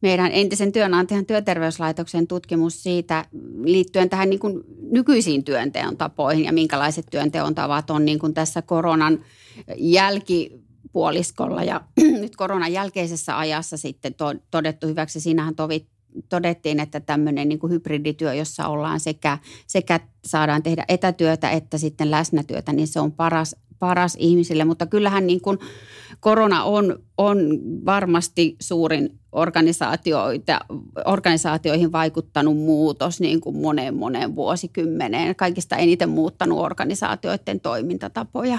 meidän 0.00 0.32
entisen 0.32 0.72
työnantajan 0.72 1.26
työterveyslaitoksen 1.26 2.26
tutkimus 2.26 2.82
siitä 2.82 3.24
liittyen 3.64 4.10
tähän 4.10 4.30
niin 4.30 4.40
kuin 4.40 4.64
nykyisiin 4.90 5.44
työnteon 5.44 5.96
tapoihin 5.96 6.44
ja 6.44 6.52
minkälaiset 6.52 7.06
työnteon 7.10 7.54
tavat 7.54 7.90
on 7.90 8.04
niin 8.04 8.18
kuin 8.18 8.34
tässä 8.34 8.62
koronan 8.62 9.24
jälkipuoliskolla 9.76 11.64
ja 11.64 11.80
nyt 12.20 12.36
koronan 12.36 12.72
jälkeisessä 12.72 13.38
ajassa 13.38 13.76
sitten 13.76 14.14
todettu 14.50 14.86
hyväksi. 14.86 15.20
Siinähän 15.20 15.56
tovit, 15.56 15.86
todettiin, 16.28 16.80
että 16.80 17.00
tämmöinen 17.00 17.48
niin 17.48 17.58
kuin 17.58 17.72
hybridityö, 17.72 18.34
jossa 18.34 18.68
ollaan 18.68 19.00
sekä, 19.00 19.38
sekä 19.66 20.00
saadaan 20.24 20.62
tehdä 20.62 20.84
etätyötä 20.88 21.50
että 21.50 21.78
sitten 21.78 22.10
läsnätyötä, 22.10 22.72
niin 22.72 22.88
se 22.88 23.00
on 23.00 23.12
paras, 23.12 23.56
paras 23.78 24.16
ihmisille. 24.18 24.64
Mutta 24.64 24.86
kyllähän 24.86 25.26
niin 25.26 25.40
kuin 25.40 25.58
korona 26.20 26.64
on, 26.64 26.98
on 27.18 27.38
varmasti 27.84 28.56
suurin 28.60 29.18
organisaatioita, 29.32 30.60
organisaatioihin 31.04 31.92
vaikuttanut 31.92 32.56
muutos 32.56 33.20
niin 33.20 33.40
kuin 33.40 33.56
moneen 33.56 33.94
moneen 33.94 34.36
vuosikymmeneen. 34.36 35.36
Kaikista 35.36 35.76
eniten 35.76 36.08
muuttanut 36.08 36.58
organisaatioiden 36.58 37.60
toimintatapoja. 37.60 38.58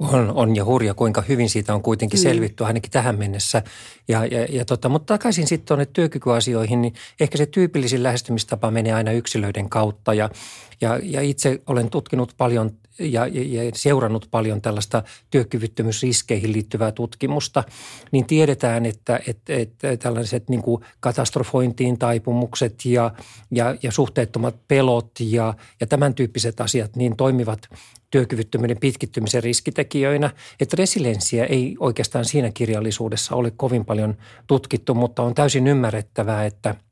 On, 0.00 0.32
on 0.34 0.56
ja 0.56 0.64
hurja, 0.64 0.94
kuinka 0.94 1.22
hyvin 1.28 1.50
siitä 1.50 1.74
on 1.74 1.82
kuitenkin 1.82 2.20
mm. 2.20 2.22
selvitty 2.22 2.64
ainakin 2.64 2.90
tähän 2.90 3.18
mennessä. 3.18 3.62
Ja, 4.08 4.26
ja, 4.26 4.46
ja 4.50 4.64
tota, 4.64 4.88
mutta 4.88 5.14
takaisin 5.14 5.46
sitten 5.46 5.66
tuonne 5.66 5.86
työkykyasioihin, 5.86 6.82
niin 6.82 6.94
ehkä 7.20 7.38
se 7.38 7.46
tyypillisin 7.46 8.02
lähestymistapa 8.02 8.70
menee 8.70 8.92
aina 8.92 9.12
yksilöiden 9.12 9.68
kautta. 9.70 10.14
Ja, 10.14 10.30
ja, 10.80 11.00
ja 11.02 11.20
itse 11.20 11.62
olen 11.66 11.90
tutkinut 11.90 12.34
paljon 12.36 12.70
ja, 13.00 13.26
ja, 13.26 13.62
ja 13.64 13.70
seurannut 13.74 14.28
paljon 14.30 14.62
tällaista 14.62 15.02
työkyvyttömyysriskeihin 15.30 16.52
liittyvää 16.52 16.92
tutkimusta, 16.92 17.64
niin 18.12 18.26
tiedetään, 18.26 18.86
että, 18.86 19.20
että, 19.26 19.54
että 19.54 19.96
tällaiset 19.96 20.48
niin 20.48 20.62
kuin 20.62 20.84
katastrofointiin 21.00 21.98
taipumukset 21.98 22.84
ja, 22.84 23.10
ja, 23.50 23.76
ja 23.82 23.92
suhteettomat 23.92 24.56
pelot 24.68 25.10
ja, 25.20 25.54
ja 25.80 25.86
tämän 25.86 26.14
tyyppiset 26.14 26.60
asiat 26.60 26.96
niin 26.96 27.16
toimivat 27.16 27.68
työkyvyttömyyden 28.10 28.78
pitkittymisen 28.78 29.42
riskitekijöinä. 29.42 30.30
Että 30.60 30.76
resilienssiä 30.78 31.44
ei 31.44 31.76
oikeastaan 31.80 32.24
siinä 32.24 32.50
kirjallisuudessa 32.54 33.34
ole 33.34 33.50
kovin 33.50 33.84
paljon 33.84 34.16
tutkittu, 34.46 34.94
mutta 34.94 35.22
on 35.22 35.34
täysin 35.34 35.66
ymmärrettävää, 35.66 36.46
että– 36.46 36.74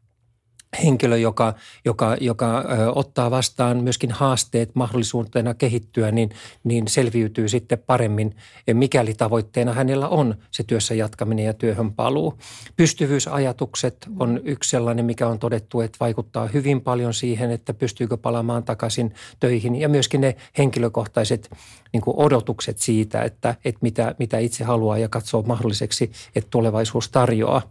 henkilö, 0.84 1.16
joka, 1.16 1.54
joka, 1.84 2.16
joka 2.20 2.64
ottaa 2.94 3.30
vastaan 3.30 3.84
myöskin 3.84 4.10
haasteet 4.10 4.74
mahdollisuutena 4.74 5.54
kehittyä, 5.54 6.10
niin, 6.10 6.30
niin 6.64 6.88
selviytyy 6.88 7.48
sitten 7.48 7.78
paremmin, 7.86 8.36
mikäli 8.72 9.14
tavoitteena 9.14 9.72
hänellä 9.72 10.08
on 10.08 10.34
se 10.50 10.62
työssä 10.62 10.94
jatkaminen 10.94 11.44
ja 11.44 11.54
työhön 11.54 11.92
paluu. 11.92 12.38
Pystyvyysajatukset 12.76 13.96
on 14.18 14.40
yksi 14.44 14.70
sellainen, 14.70 15.04
mikä 15.04 15.28
on 15.28 15.38
todettu, 15.38 15.80
että 15.80 15.96
vaikuttaa 16.00 16.46
hyvin 16.46 16.80
paljon 16.80 17.14
siihen, 17.14 17.50
että 17.50 17.74
pystyykö 17.74 18.16
palaamaan 18.16 18.64
takaisin 18.64 19.14
töihin 19.40 19.76
ja 19.76 19.88
myöskin 19.88 20.20
ne 20.20 20.36
henkilökohtaiset 20.58 21.50
niin 21.92 22.02
odotukset 22.06 22.78
siitä, 22.78 23.22
että, 23.22 23.54
että 23.64 23.78
mitä, 23.82 24.14
mitä 24.18 24.38
itse 24.38 24.64
haluaa 24.64 24.98
ja 24.98 25.08
katsoo 25.08 25.42
mahdolliseksi, 25.42 26.10
että 26.34 26.50
tulevaisuus 26.50 27.08
tarjoaa. 27.08 27.62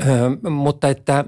Ö, 0.00 0.50
mutta 0.50 0.88
että 0.88 1.24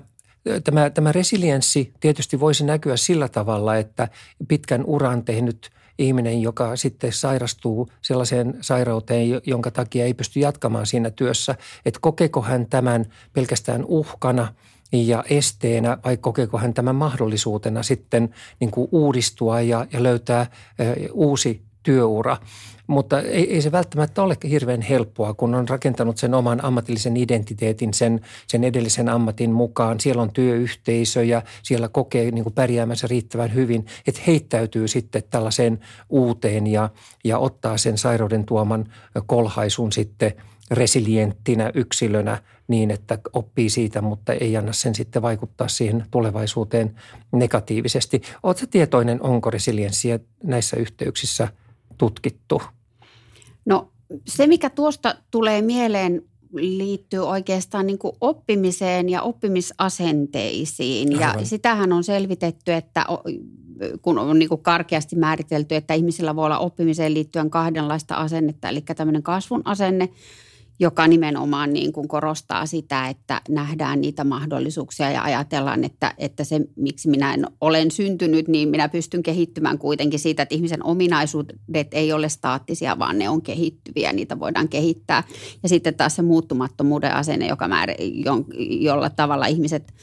Tämä, 0.64 0.90
tämä 0.90 1.12
resilienssi 1.12 1.92
tietysti 2.00 2.40
voisi 2.40 2.64
näkyä 2.64 2.97
sillä 2.97 3.28
tavalla, 3.28 3.76
että 3.76 4.09
pitkän 4.49 4.85
uran 4.85 5.25
tehnyt 5.25 5.71
ihminen, 5.99 6.42
joka 6.42 6.76
sitten 6.76 7.12
sairastuu 7.12 7.88
sellaiseen 8.02 8.54
sairauteen, 8.61 9.40
jonka 9.47 9.71
takia 9.71 10.04
ei 10.04 10.14
pysty 10.14 10.40
jatkamaan 10.40 10.87
siinä 10.87 11.11
työssä, 11.11 11.54
että 11.85 12.00
kokeeko 12.00 12.42
hän 12.42 12.66
tämän 12.66 13.07
pelkästään 13.33 13.85
uhkana 13.85 14.54
ja 14.92 15.25
esteenä 15.30 15.99
vai 16.04 16.16
kokeeko 16.16 16.59
hän 16.59 16.75
tämän 16.75 16.95
mahdollisuutena 16.95 17.83
sitten 17.83 18.35
niin 18.61 18.71
kuin 18.71 18.88
uudistua 18.92 19.61
ja, 19.61 19.87
ja 19.92 20.02
löytää 20.02 20.47
uusi 21.12 21.62
työura. 21.83 22.37
Mutta 22.90 23.20
ei, 23.20 23.54
ei 23.54 23.62
se 23.62 23.73
välttämättä 23.73 24.23
ole 24.23 24.37
hirveän 24.50 24.82
helppoa, 24.82 25.35
kun 25.35 25.54
on 25.54 25.68
rakentanut 25.68 26.18
sen 26.18 26.35
oman 26.35 26.64
ammatillisen 26.64 27.16
identiteetin 27.16 27.94
sen, 27.94 28.20
sen 28.47 28.64
edellisen 28.64 29.09
ammatin 29.09 29.52
mukaan. 29.52 30.00
Siellä 30.00 30.23
on 30.23 30.32
työyhteisö 30.32 31.25
ja 31.25 31.42
siellä 31.62 31.88
kokee 31.88 32.30
niin 32.30 32.44
kuin 32.44 32.54
pärjäämänsä 32.54 33.06
riittävän 33.06 33.54
hyvin, 33.54 33.87
että 34.06 34.20
heittäytyy 34.26 34.88
sitten 34.88 35.23
tällaiseen 35.30 35.80
uuteen 36.09 36.66
ja, 36.66 36.88
ja 37.25 37.38
ottaa 37.38 37.76
sen 37.76 37.99
sairauden 37.99 38.47
tuoman 38.47 38.85
kolhaisun 39.26 39.92
sitten 39.92 40.32
resilienttinä 40.70 41.70
yksilönä 41.75 42.42
niin, 42.68 42.90
että 42.90 43.18
oppii 43.32 43.70
siitä, 43.70 44.00
mutta 44.00 44.32
ei 44.32 44.56
anna 44.56 44.73
sen 44.73 44.94
sitten 44.94 45.23
vaikuttaa 45.23 45.68
siihen 45.68 46.04
tulevaisuuteen 46.11 46.94
negatiivisesti. 47.32 48.23
Oletko 48.42 48.66
tietoinen, 48.70 49.23
onko 49.23 49.50
resilienssiä 49.50 50.18
näissä 50.44 50.76
yhteyksissä 50.76 51.49
tutkittu? 51.99 52.62
No 53.64 53.93
se, 54.26 54.47
mikä 54.47 54.71
tuosta 54.71 55.14
tulee 55.31 55.62
mieleen, 55.62 56.23
liittyy 56.52 57.21
oikeastaan 57.21 57.87
niin 57.87 57.99
kuin 57.99 58.17
oppimiseen 58.21 59.09
ja 59.09 59.23
oppimisasenteisiin. 59.23 61.09
Aivan. 61.09 61.40
Ja 61.40 61.47
sitähän 61.47 61.93
on 61.93 62.05
selvitetty, 62.05 62.73
että 62.73 63.07
kun 64.02 64.19
on 64.19 64.38
niin 64.38 64.49
kuin 64.49 64.62
karkeasti 64.62 65.17
määritelty, 65.17 65.75
että 65.75 65.95
ihmisillä 65.95 66.37
voi 66.37 66.45
olla 66.47 66.59
oppimiseen 66.59 67.14
liittyen 67.14 67.50
kahdenlaista 67.50 68.14
asennetta, 68.14 68.69
eli 68.69 68.81
tämmöinen 68.81 69.23
kasvun 69.23 69.62
asenne– 69.64 70.09
joka 70.81 71.07
nimenomaan 71.07 71.73
niin 71.73 71.93
kuin 71.93 72.09
korostaa 72.09 72.67
sitä, 72.67 73.09
että 73.09 73.41
nähdään 73.49 74.01
niitä 74.01 74.25
mahdollisuuksia 74.25 75.11
ja 75.11 75.23
ajatellaan, 75.23 75.85
että, 75.85 76.15
että 76.19 76.45
se, 76.45 76.61
miksi 76.77 77.09
minä 77.09 77.35
en 77.35 77.47
olen 77.61 77.91
syntynyt, 77.91 78.49
niin 78.49 78.69
minä 78.69 78.89
pystyn 78.89 79.23
kehittymään 79.23 79.79
kuitenkin 79.79 80.19
siitä, 80.19 80.43
että 80.43 80.55
ihmisen 80.55 80.85
ominaisuudet 80.85 81.89
ei 81.93 82.13
ole 82.13 82.29
staattisia, 82.29 82.99
vaan 82.99 83.19
ne 83.19 83.29
on 83.29 83.43
kehittyviä, 83.43 84.13
niitä 84.13 84.39
voidaan 84.39 84.69
kehittää. 84.69 85.25
Ja 85.63 85.69
sitten 85.69 85.95
taas 85.95 86.17
se 86.17 86.23
muuttumattomuuden 86.23 87.15
asenne, 87.15 87.47
joka 87.47 87.69
määrä, 87.69 87.95
jolla 88.81 89.11
tavalla 89.11 89.47
ihmiset– 89.47 89.93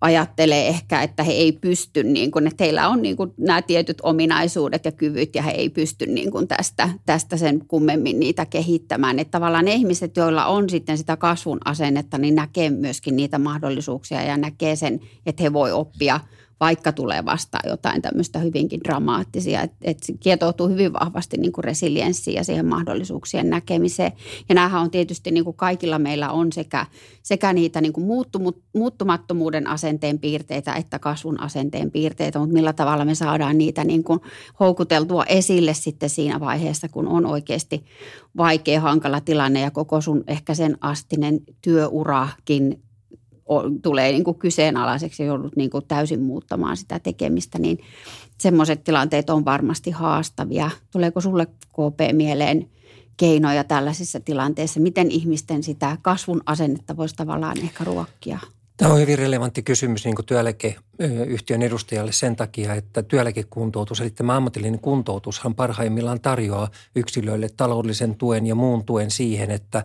ajattelee 0.00 0.68
ehkä, 0.68 1.02
että 1.02 1.22
he 1.22 1.32
ei 1.32 1.52
pysty, 1.52 2.02
niin 2.02 2.30
kuin, 2.30 2.46
että 2.46 2.64
heillä 2.64 2.88
on 2.88 3.02
niin 3.02 3.16
kuin 3.16 3.34
nämä 3.38 3.62
tietyt 3.62 3.98
ominaisuudet 4.02 4.84
ja 4.84 4.92
kyvyt 4.92 5.34
ja 5.34 5.42
he 5.42 5.50
ei 5.50 5.68
pysty 5.68 6.06
niin 6.06 6.30
kuin 6.30 6.48
tästä, 6.48 6.88
tästä 7.06 7.36
sen 7.36 7.66
kummemmin 7.68 8.20
niitä 8.20 8.46
kehittämään. 8.46 9.18
Että 9.18 9.30
tavallaan 9.30 9.64
ne 9.64 9.74
ihmiset, 9.74 10.16
joilla 10.16 10.46
on 10.46 10.70
sitten 10.70 10.98
sitä 10.98 11.16
kasvun 11.16 11.58
asennetta, 11.64 12.18
niin 12.18 12.34
näkee 12.34 12.70
myöskin 12.70 13.16
niitä 13.16 13.38
mahdollisuuksia 13.38 14.22
ja 14.22 14.36
näkee 14.36 14.76
sen, 14.76 15.00
että 15.26 15.42
he 15.42 15.52
voi 15.52 15.72
oppia 15.72 16.20
vaikka 16.64 16.92
tulee 16.92 17.24
vastaan 17.24 17.70
jotain 17.70 18.02
tämmöistä 18.02 18.38
hyvinkin 18.38 18.80
dramaattisia. 18.84 19.62
Että 19.62 19.76
et 19.82 20.02
se 20.02 20.12
kietoutuu 20.20 20.68
hyvin 20.68 20.92
vahvasti 20.92 21.36
niin 21.36 21.52
kuin 21.52 21.64
resilienssiin 21.64 22.34
ja 22.34 22.44
siihen 22.44 22.66
mahdollisuuksien 22.66 23.50
näkemiseen. 23.50 24.12
Ja 24.48 24.54
näähän 24.54 24.82
on 24.82 24.90
tietysti 24.90 25.30
niin 25.30 25.44
kuin 25.44 25.56
kaikilla 25.56 25.98
meillä 25.98 26.30
on 26.30 26.52
sekä, 26.52 26.86
sekä 27.22 27.52
niitä 27.52 27.80
niin 27.80 27.92
kuin 27.92 28.06
muuttumattomuuden 28.74 29.66
asenteen 29.66 30.18
piirteitä 30.18 30.74
että 30.74 30.98
kasvun 30.98 31.40
asenteen 31.40 31.90
piirteitä, 31.90 32.38
mutta 32.38 32.52
millä 32.52 32.72
tavalla 32.72 33.04
me 33.04 33.14
saadaan 33.14 33.58
niitä 33.58 33.84
niin 33.84 34.04
kuin 34.04 34.20
houkuteltua 34.60 35.24
esille 35.24 35.74
sitten 35.74 36.10
siinä 36.10 36.40
vaiheessa, 36.40 36.88
kun 36.88 37.08
on 37.08 37.26
oikeasti 37.26 37.84
vaikea, 38.36 38.80
hankala 38.80 39.20
tilanne 39.20 39.60
ja 39.60 39.70
koko 39.70 40.00
sun 40.00 40.24
ehkä 40.26 40.54
sen 40.54 40.78
astinen 40.80 41.40
työurakin 41.62 42.84
tulee 43.82 44.12
niin 44.12 44.24
kuin 44.24 44.38
kyseenalaiseksi 44.38 45.22
ja 45.22 45.26
joudut 45.26 45.56
niin 45.56 45.70
kuin 45.70 45.84
täysin 45.88 46.22
muuttamaan 46.22 46.76
sitä 46.76 46.98
tekemistä, 46.98 47.58
niin 47.58 47.78
semmoiset 48.38 48.84
tilanteet 48.84 49.30
on 49.30 49.44
varmasti 49.44 49.90
haastavia. 49.90 50.70
Tuleeko 50.92 51.20
sulle 51.20 51.46
KP 51.46 52.12
mieleen 52.12 52.70
keinoja 53.16 53.64
tällaisissa 53.64 54.20
tilanteissa? 54.20 54.80
Miten 54.80 55.10
ihmisten 55.10 55.62
sitä 55.62 55.96
kasvun 56.02 56.42
asennetta 56.46 56.96
voisi 56.96 57.14
tavallaan 57.14 57.58
ehkä 57.58 57.84
ruokkia? 57.84 58.38
Tämä 58.76 58.92
on 58.92 59.00
hyvin 59.00 59.18
relevantti 59.18 59.62
kysymys 59.62 60.04
niin 60.04 60.14
kuin 60.14 60.26
työeläkeyhtiön 60.26 61.62
edustajalle 61.62 62.12
sen 62.12 62.36
takia, 62.36 62.74
että 62.74 63.02
työeläkekuntoutus, 63.02 64.00
eli 64.00 64.10
tämä 64.10 64.36
ammatillinen 64.36 64.80
kuntoutushan 64.80 65.54
parhaimmillaan 65.54 66.20
tarjoaa 66.20 66.68
yksilöille 66.96 67.48
taloudellisen 67.56 68.14
tuen 68.14 68.46
ja 68.46 68.54
muun 68.54 68.84
tuen 68.84 69.10
siihen, 69.10 69.50
että 69.50 69.84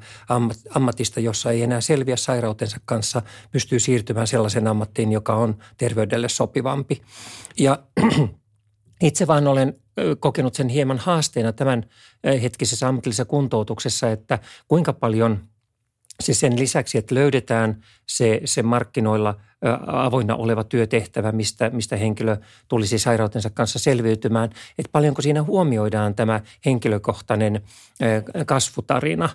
ammatista, 0.75 1.19
jossa 1.19 1.51
ei 1.51 1.63
enää 1.63 1.81
selviä 1.81 2.15
sairautensa 2.15 2.77
kanssa, 2.85 3.21
pystyy 3.51 3.79
siirtymään 3.79 4.27
sellaisen 4.27 4.67
ammattiin, 4.67 5.11
joka 5.11 5.35
on 5.35 5.57
terveydelle 5.77 6.29
sopivampi. 6.29 7.01
Ja 7.59 7.79
itse 9.01 9.27
vaan 9.27 9.47
olen 9.47 9.81
kokenut 10.19 10.53
sen 10.53 10.69
hieman 10.69 10.97
haasteena 10.97 11.53
tämän 11.53 11.85
hetkisessä 12.41 12.87
ammatillisessa 12.87 13.25
kuntoutuksessa, 13.25 14.11
että 14.11 14.39
kuinka 14.67 14.93
paljon– 14.93 15.39
Siis 16.23 16.39
sen 16.39 16.59
lisäksi, 16.59 16.97
että 16.97 17.15
löydetään 17.15 17.81
se, 18.07 18.41
se 18.45 18.63
markkinoilla 18.63 19.35
avoinna 19.87 20.35
oleva 20.35 20.63
työtehtävä, 20.63 21.31
mistä, 21.31 21.69
mistä 21.69 21.95
henkilö 21.95 22.37
tulisi 22.67 22.99
sairautensa 22.99 23.49
kanssa 23.49 23.79
selviytymään, 23.79 24.49
että 24.77 24.89
paljonko 24.91 25.21
siinä 25.21 25.43
huomioidaan 25.43 26.15
tämä 26.15 26.41
henkilökohtainen 26.65 27.61
kasvutarina? 28.45 29.29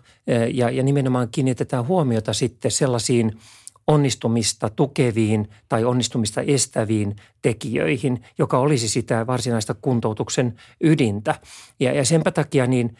Ja, 0.53 0.71
ja 0.71 0.83
nimenomaan 0.83 1.29
kiinnitetään 1.31 1.87
huomiota 1.87 2.33
sitten 2.33 2.71
sellaisiin 2.71 3.39
onnistumista 3.87 4.71
tukeviin 4.71 5.49
tai 5.69 5.85
onnistumista 5.85 6.41
estäviin 6.41 7.17
tekijöihin, 7.43 8.25
joka 8.39 8.59
olisi 8.59 8.89
sitä 8.89 9.27
varsinaista 9.27 9.75
kuntoutuksen 9.75 10.55
ydintä. 10.81 11.35
Ja, 11.81 11.93
ja 11.93 12.05
senpä 12.05 12.31
takia 12.31 12.67
niin 12.67 12.97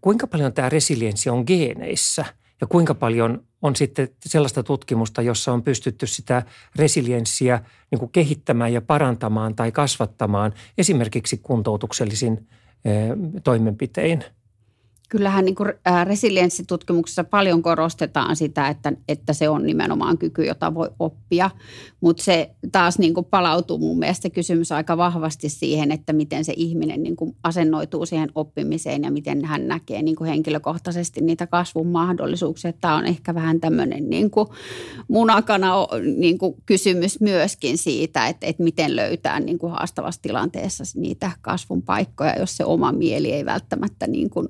kuinka 0.00 0.26
paljon 0.26 0.52
tämä 0.52 0.68
resilienssi 0.68 1.30
on 1.30 1.44
geeneissä– 1.46 2.24
ja 2.62 2.66
kuinka 2.66 2.94
paljon 2.94 3.44
on 3.62 3.76
sitten 3.76 4.08
sellaista 4.26 4.62
tutkimusta, 4.62 5.22
jossa 5.22 5.52
on 5.52 5.62
pystytty 5.62 6.06
sitä 6.06 6.42
resilienssiä 6.76 7.62
niin 7.90 7.98
kuin 7.98 8.12
kehittämään 8.12 8.72
ja 8.72 8.80
parantamaan 8.82 9.54
tai 9.54 9.72
kasvattamaan 9.72 10.52
esimerkiksi 10.78 11.38
kuntoutuksellisin 11.38 12.48
toimenpitein– 13.44 14.24
kyllähän 15.12 15.44
niin 15.44 15.54
kuin 15.54 15.72
resilienssitutkimuksessa 16.04 17.24
paljon 17.24 17.62
korostetaan 17.62 18.36
sitä, 18.36 18.68
että, 18.68 18.92
että 19.08 19.32
se 19.32 19.48
on 19.48 19.62
nimenomaan 19.62 20.18
kyky, 20.18 20.44
jota 20.44 20.74
voi 20.74 20.90
oppia. 20.98 21.50
Mutta 22.00 22.22
se 22.22 22.50
taas 22.72 22.98
niin 22.98 23.14
kuin 23.14 23.26
palautuu 23.26 23.78
mun 23.78 23.98
mielestä 23.98 24.30
kysymys 24.30 24.72
aika 24.72 24.96
vahvasti 24.96 25.48
siihen, 25.48 25.92
että 25.92 26.12
miten 26.12 26.44
se 26.44 26.52
ihminen 26.56 27.02
niin 27.02 27.16
kuin 27.16 27.36
asennoituu 27.42 28.06
siihen 28.06 28.28
oppimiseen 28.34 29.02
ja 29.02 29.10
miten 29.10 29.44
hän 29.44 29.68
näkee 29.68 30.02
niin 30.02 30.16
kuin 30.16 30.30
henkilökohtaisesti 30.30 31.20
niitä 31.20 31.46
kasvun 31.46 31.86
mahdollisuuksia. 31.86 32.72
Tämä 32.72 32.96
on 32.96 33.06
ehkä 33.06 33.34
vähän 33.34 33.60
tämmöinen 33.60 34.10
niin 34.10 34.30
kuin 34.30 34.48
munakana 35.08 35.72
niin 36.16 36.38
kuin 36.38 36.54
kysymys 36.66 37.20
myöskin 37.20 37.78
siitä, 37.78 38.26
että, 38.26 38.46
että 38.46 38.62
miten 38.62 38.96
löytää 38.96 39.40
niin 39.40 39.58
kuin 39.58 39.72
haastavassa 39.72 40.22
tilanteessa 40.22 40.84
niitä 40.96 41.30
kasvun 41.40 41.82
paikkoja, 41.82 42.38
jos 42.38 42.56
se 42.56 42.64
oma 42.64 42.92
mieli 42.92 43.32
ei 43.32 43.44
välttämättä 43.44 44.06
niin 44.06 44.30
kuin 44.30 44.48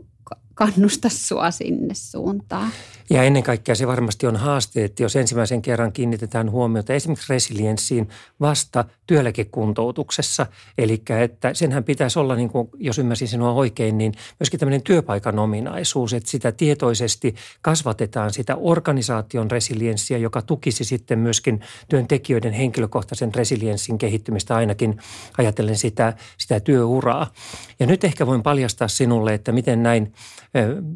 kannusta 0.54 1.08
sua 1.08 1.50
sinne 1.50 1.94
suuntaan. 1.94 2.70
Ja 3.10 3.22
ennen 3.22 3.42
kaikkea 3.42 3.74
se 3.74 3.86
varmasti 3.86 4.26
on 4.26 4.36
haaste, 4.36 4.84
että 4.84 5.02
jos 5.02 5.16
ensimmäisen 5.16 5.62
kerran 5.62 5.92
kiinnitetään 5.92 6.50
huomiota 6.50 6.92
esimerkiksi 6.92 7.32
resilienssiin 7.32 8.08
vasta 8.40 8.84
työeläkekuntoutuksessa, 9.06 10.46
eli 10.78 11.02
että 11.22 11.54
senhän 11.54 11.84
pitäisi 11.84 12.18
olla, 12.18 12.36
niin 12.36 12.48
kuin, 12.48 12.68
jos 12.74 12.98
ymmärsin 12.98 13.28
sinua 13.28 13.52
oikein, 13.52 13.98
niin 13.98 14.12
myöskin 14.40 14.60
tämmöinen 14.60 14.82
työpaikan 14.82 15.38
ominaisuus, 15.38 16.12
että 16.12 16.30
sitä 16.30 16.52
tietoisesti 16.52 17.34
kasvatetaan 17.62 18.32
sitä 18.32 18.56
organisaation 18.56 19.50
resilienssiä, 19.50 20.18
joka 20.18 20.42
tukisi 20.42 20.84
sitten 20.84 21.18
myöskin 21.18 21.60
työntekijöiden 21.88 22.52
henkilökohtaisen 22.52 23.34
resilienssin 23.34 23.98
kehittymistä 23.98 24.56
ainakin 24.56 24.98
ajatellen 25.38 25.76
sitä, 25.76 26.12
sitä 26.38 26.60
työuraa. 26.60 27.32
Ja 27.80 27.86
nyt 27.86 28.04
ehkä 28.04 28.26
voin 28.26 28.42
paljastaa 28.42 28.88
sinulle, 28.88 29.34
että 29.34 29.52
miten 29.52 29.82
näin 29.82 30.12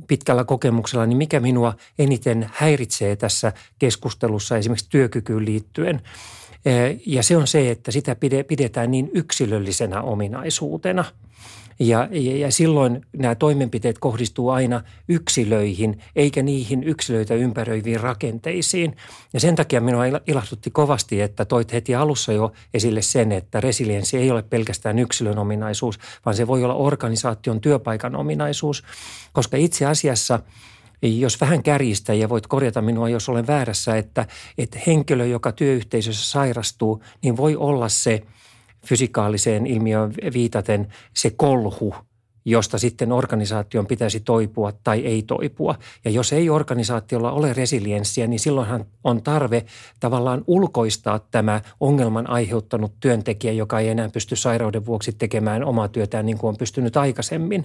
pitkällä 0.07 0.45
kokemuksella, 0.45 1.07
niin 1.07 1.19
mikä 1.19 1.41
minua 1.41 1.75
eniten 1.99 2.51
häiritsee 2.53 3.17
tässä 3.17 3.53
keskustelussa 3.79 4.57
esimerkiksi 4.57 4.91
työkykyyn 4.91 5.45
liittyen. 5.45 6.03
Ja 7.07 7.23
se 7.23 7.37
on 7.37 7.47
se, 7.47 7.71
että 7.71 7.91
sitä 7.91 8.17
pidetään 8.49 8.91
niin 8.91 9.11
yksilöllisenä 9.15 10.03
ominaisuutena– 10.03 11.05
ja, 11.79 12.09
ja, 12.11 12.37
ja 12.37 12.53
silloin 12.53 13.07
nämä 13.17 13.35
toimenpiteet 13.35 13.99
kohdistuu 13.99 14.51
aina 14.51 14.83
yksilöihin, 15.09 16.03
eikä 16.17 16.43
niihin 16.43 16.85
yksilöitä 16.85 17.35
ympäröiviin 17.35 18.01
rakenteisiin. 18.01 18.97
Ja 19.33 19.41
sen 19.41 19.57
takia 19.57 19.81
minua 19.81 20.03
ilahdutti 20.27 20.71
kovasti, 20.71 21.21
että 21.21 21.45
toit 21.45 21.73
heti 21.73 21.95
alussa 21.95 22.33
jo 22.33 22.53
esille 22.75 23.03
sen, 23.03 23.33
että 23.33 23.61
resilienssi 23.61 24.17
ei 24.17 24.31
ole 24.31 24.43
pelkästään 24.43 24.99
yksilön 24.99 25.39
ominaisuus, 25.39 25.99
vaan 26.25 26.37
se 26.37 26.47
voi 26.47 26.65
olla 26.65 26.75
organisaation 26.75 27.61
työpaikan 27.61 28.17
ominaisuus, 28.17 28.85
koska 29.33 29.57
itse 29.57 29.87
asiassa– 29.87 30.39
jos 31.03 31.41
vähän 31.41 31.63
kärjistä 31.63 32.15
ja 32.15 32.29
voit 32.29 32.47
korjata 32.47 32.83
minua, 32.83 33.09
jos 33.09 33.29
olen 33.29 33.47
väärässä, 33.47 33.97
että, 33.97 34.27
että 34.59 34.79
henkilö, 34.87 35.27
joka 35.27 35.53
työyhteisössä 35.53 36.31
sairastuu, 36.31 37.03
niin 37.23 37.37
voi 37.37 37.57
olla 37.57 37.89
se– 37.89 38.23
fysikaaliseen 38.87 39.67
ilmiöön 39.67 40.15
viitaten 40.35 40.89
se 41.15 41.31
kolhu, 41.31 41.95
josta 42.47 42.79
sitten 42.79 43.13
organisaation 43.13 43.87
pitäisi 43.87 44.21
toipua 44.21 44.73
tai 44.85 45.01
ei 45.01 45.23
toipua. 45.23 45.75
Ja 46.05 46.11
jos 46.11 46.33
ei 46.33 46.51
organisaatiolla 46.51 47.33
ole 47.33 47.53
resilienssiä, 47.53 48.27
niin 48.27 48.41
silloinhan 48.41 48.85
on 49.05 49.23
tarve 49.23 49.65
tavallaan 50.01 50.45
ulkoistaa 50.47 51.19
tämä 51.19 51.61
ongelman 51.81 52.31
aiheuttanut 52.31 52.93
työntekijä, 53.01 53.53
joka 53.53 53.81
ei 53.81 53.89
enää 53.89 54.09
pysty 54.09 54.37
sairauden 54.37 54.87
vuoksi 54.87 55.13
tekemään 55.13 55.65
omaa 55.65 55.89
työtään 55.89 56.27
niin 56.27 56.39
kuin 56.39 56.49
on 56.49 56.57
pystynyt 56.57 56.97
aikaisemmin. 56.97 57.65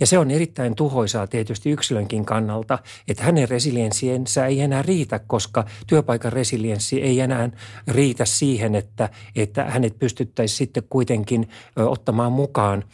Ja 0.00 0.06
se 0.06 0.18
on 0.18 0.30
erittäin 0.30 0.74
tuhoisaa 0.74 1.26
tietysti 1.26 1.70
yksilönkin 1.70 2.24
kannalta, 2.24 2.78
että 3.08 3.24
hänen 3.24 3.48
resilienssiensä 3.48 4.46
ei 4.46 4.60
enää 4.60 4.82
riitä, 4.82 5.18
koska 5.26 5.64
työpaikan 5.86 6.32
resilienssi 6.32 7.02
ei 7.02 7.20
enää 7.20 7.50
riitä 7.88 8.24
siihen, 8.24 8.74
että, 8.74 9.08
että 9.36 9.64
hänet 9.64 9.98
pystyttäisiin 9.98 10.58
sitten 10.58 10.82
kuitenkin 10.90 11.48
ottamaan 11.76 12.32
mukaan 12.32 12.84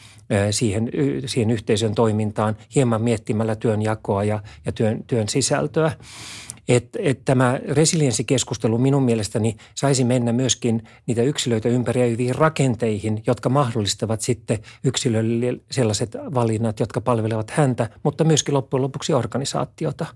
siihen, 0.50 0.90
siihen 1.26 1.50
yhteisön 1.50 1.94
toimintaan 1.94 2.56
hieman 2.74 3.02
miettimällä 3.02 3.56
työnjakoa 3.56 4.24
ja, 4.24 4.42
ja 4.66 4.72
työn, 4.72 5.04
työn 5.06 5.28
sisältöä. 5.28 5.92
Että 6.68 6.98
et 7.02 7.24
tämä 7.24 7.60
resilienssikeskustelu 7.68 8.78
minun 8.78 9.02
mielestäni 9.02 9.56
saisi 9.74 10.04
mennä 10.04 10.32
myöskin 10.32 10.82
niitä 11.06 11.22
yksilöitä 11.22 11.68
ympäröiviin 11.68 12.34
rakenteihin, 12.34 13.22
jotka 13.26 13.48
mahdollistavat 13.48 14.20
sitten 14.20 14.58
yksilölle 14.84 15.60
sellaiset 15.70 16.16
valinnat, 16.34 16.80
jotka 16.80 17.00
palvelevat 17.00 17.50
häntä, 17.50 17.90
mutta 18.02 18.24
myöskin 18.24 18.54
loppujen 18.54 18.82
lopuksi 18.82 19.12
organisaatiota. 19.12 20.06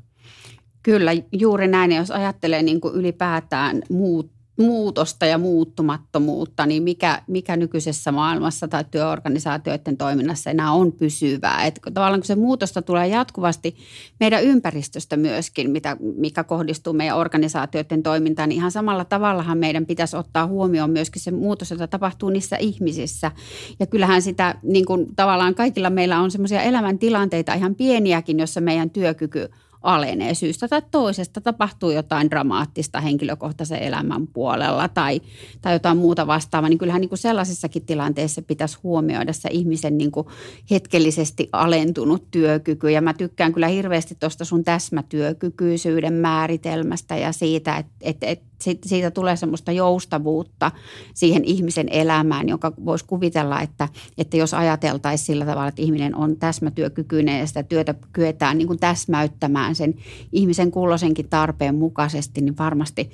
Kyllä, 0.83 1.12
juuri 1.33 1.68
näin. 1.68 1.92
Jos 1.92 2.11
ajattelee 2.11 2.62
niin 2.62 2.81
kuin 2.81 2.94
ylipäätään 2.94 3.83
muut 3.90 4.38
muutosta 4.59 5.27
ja 5.27 5.38
muuttumattomuutta, 5.38 6.66
niin 6.66 6.83
mikä, 6.83 7.23
mikä 7.27 7.57
nykyisessä 7.57 8.12
maailmassa 8.12 8.68
tai 8.68 8.85
työorganisaatioiden 8.90 9.97
toiminnassa 9.97 10.51
enää 10.51 10.73
on 10.73 10.92
pysyvää. 10.92 11.66
Että 11.66 11.81
tavallaan 11.94 12.21
kun 12.21 12.27
se 12.27 12.37
muutosta 12.37 12.83
tulee 12.83 13.07
jatkuvasti 13.07 13.77
meidän 14.21 14.42
ympäristöstä 14.42 15.16
myöskin, 15.16 15.71
mitä, 15.71 15.97
mikä 16.16 16.44
kohdistuu 16.44 16.92
meidän 16.92 17.16
organisaatioiden 17.16 18.03
toimintaan, 18.03 18.49
niin 18.49 18.57
ihan 18.57 18.71
samalla 18.71 19.05
tavallahan 19.05 19.59
meidän 19.59 19.87
pitäisi 19.87 20.16
ottaa 20.16 20.47
huomioon 20.47 20.90
myöskin 20.90 21.23
se 21.23 21.31
muutos, 21.31 21.71
jota 21.71 21.87
tapahtuu 21.87 22.31
niissä 22.31 22.57
ihmisissä. 22.57 23.33
Ja 23.81 23.87
kyllähän 23.87 24.23
sitä 24.23 24.55
niin 24.62 24.85
kuin 24.87 25.07
tavallaan 25.16 25.55
kaikilla 25.55 25.90
meillä 25.90 26.21
on 26.21 26.31
semmoisia 26.31 26.62
elämäntilanteita 26.62 27.55
ihan 27.55 27.75
pieniäkin, 27.75 28.38
jossa 28.38 28.61
meidän 28.61 28.90
työkyky 28.90 29.49
alenee 29.82 30.34
syystä 30.34 30.68
tai 30.68 30.82
toisesta. 30.90 31.40
Tapahtuu 31.40 31.90
jotain 31.90 32.30
dramaattista 32.30 33.00
henkilökohtaisen 33.00 33.82
elämän 33.82 34.26
puolella 34.26 34.88
tai, 34.88 35.20
tai 35.60 35.72
jotain 35.72 35.98
muuta 35.98 36.26
vastaavaa, 36.26 36.68
niin 36.68 36.78
kyllähän 36.78 37.00
niin 37.00 37.08
kuin 37.08 37.18
sellaisissakin 37.18 37.86
tilanteissa 37.86 38.42
pitäisi 38.42 38.78
huomioida 38.82 39.32
se 39.32 39.48
ihmisen 39.52 39.98
niin 39.98 40.10
kuin 40.10 40.26
hetkellisesti 40.70 41.48
alentunut 41.52 42.30
työkyky. 42.30 42.90
Ja 42.90 43.00
mä 43.00 43.14
tykkään 43.14 43.52
kyllä 43.52 43.68
hirveästi 43.68 44.16
tuosta 44.20 44.44
sun 44.44 44.64
täsmätyökykyisyyden 44.64 46.14
määritelmästä 46.14 47.16
ja 47.16 47.32
siitä, 47.32 47.76
että, 47.76 47.92
että, 48.00 48.26
että 48.26 48.47
siitä 48.61 49.11
tulee 49.11 49.37
semmoista 49.37 49.73
joustavuutta 49.73 50.71
siihen 51.14 51.44
ihmisen 51.44 51.88
elämään, 51.90 52.49
joka 52.49 52.73
voisi 52.85 53.05
kuvitella, 53.05 53.61
että, 53.61 53.88
että 54.18 54.37
jos 54.37 54.55
ajateltaisiin 54.55 55.27
sillä 55.27 55.47
tavalla, 55.47 55.68
että 55.68 55.83
ihminen 55.83 56.14
on 56.14 56.37
täsmätyökykyinen 56.37 57.38
ja 57.40 57.47
sitä 57.47 57.62
työtä 57.62 57.94
kyetään 58.12 58.59
niin 58.59 58.68
kuin 58.68 58.79
täsmäyttämään 58.79 59.75
sen 59.75 59.94
ihmisen 60.33 60.71
kulloisenkin 60.71 61.29
tarpeen 61.29 61.75
mukaisesti, 61.75 62.40
niin 62.40 62.59
varmasti 62.59 63.11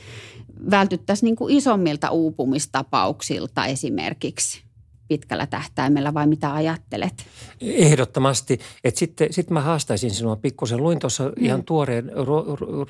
vältyttäisiin 0.71 1.27
niin 1.27 1.37
kuin 1.37 1.57
isommilta 1.57 2.11
uupumistapauksilta 2.11 3.67
esimerkiksi 3.67 4.64
pitkällä 5.09 5.47
tähtäimellä 5.47 6.15
vai 6.15 6.27
mitä 6.27 6.55
ajattelet? 6.55 7.27
Ehdottomasti. 7.61 8.61
Et 8.85 8.97
sitten 8.97 9.33
sit 9.33 9.51
mä 9.51 9.61
haastaisin 9.61 10.11
sinua 10.11 10.37
pikkusen. 10.37 10.83
Luin 10.83 10.99
tuossa 10.99 11.25
mm. 11.25 11.45
ihan 11.45 11.65
tuoreen 11.65 12.11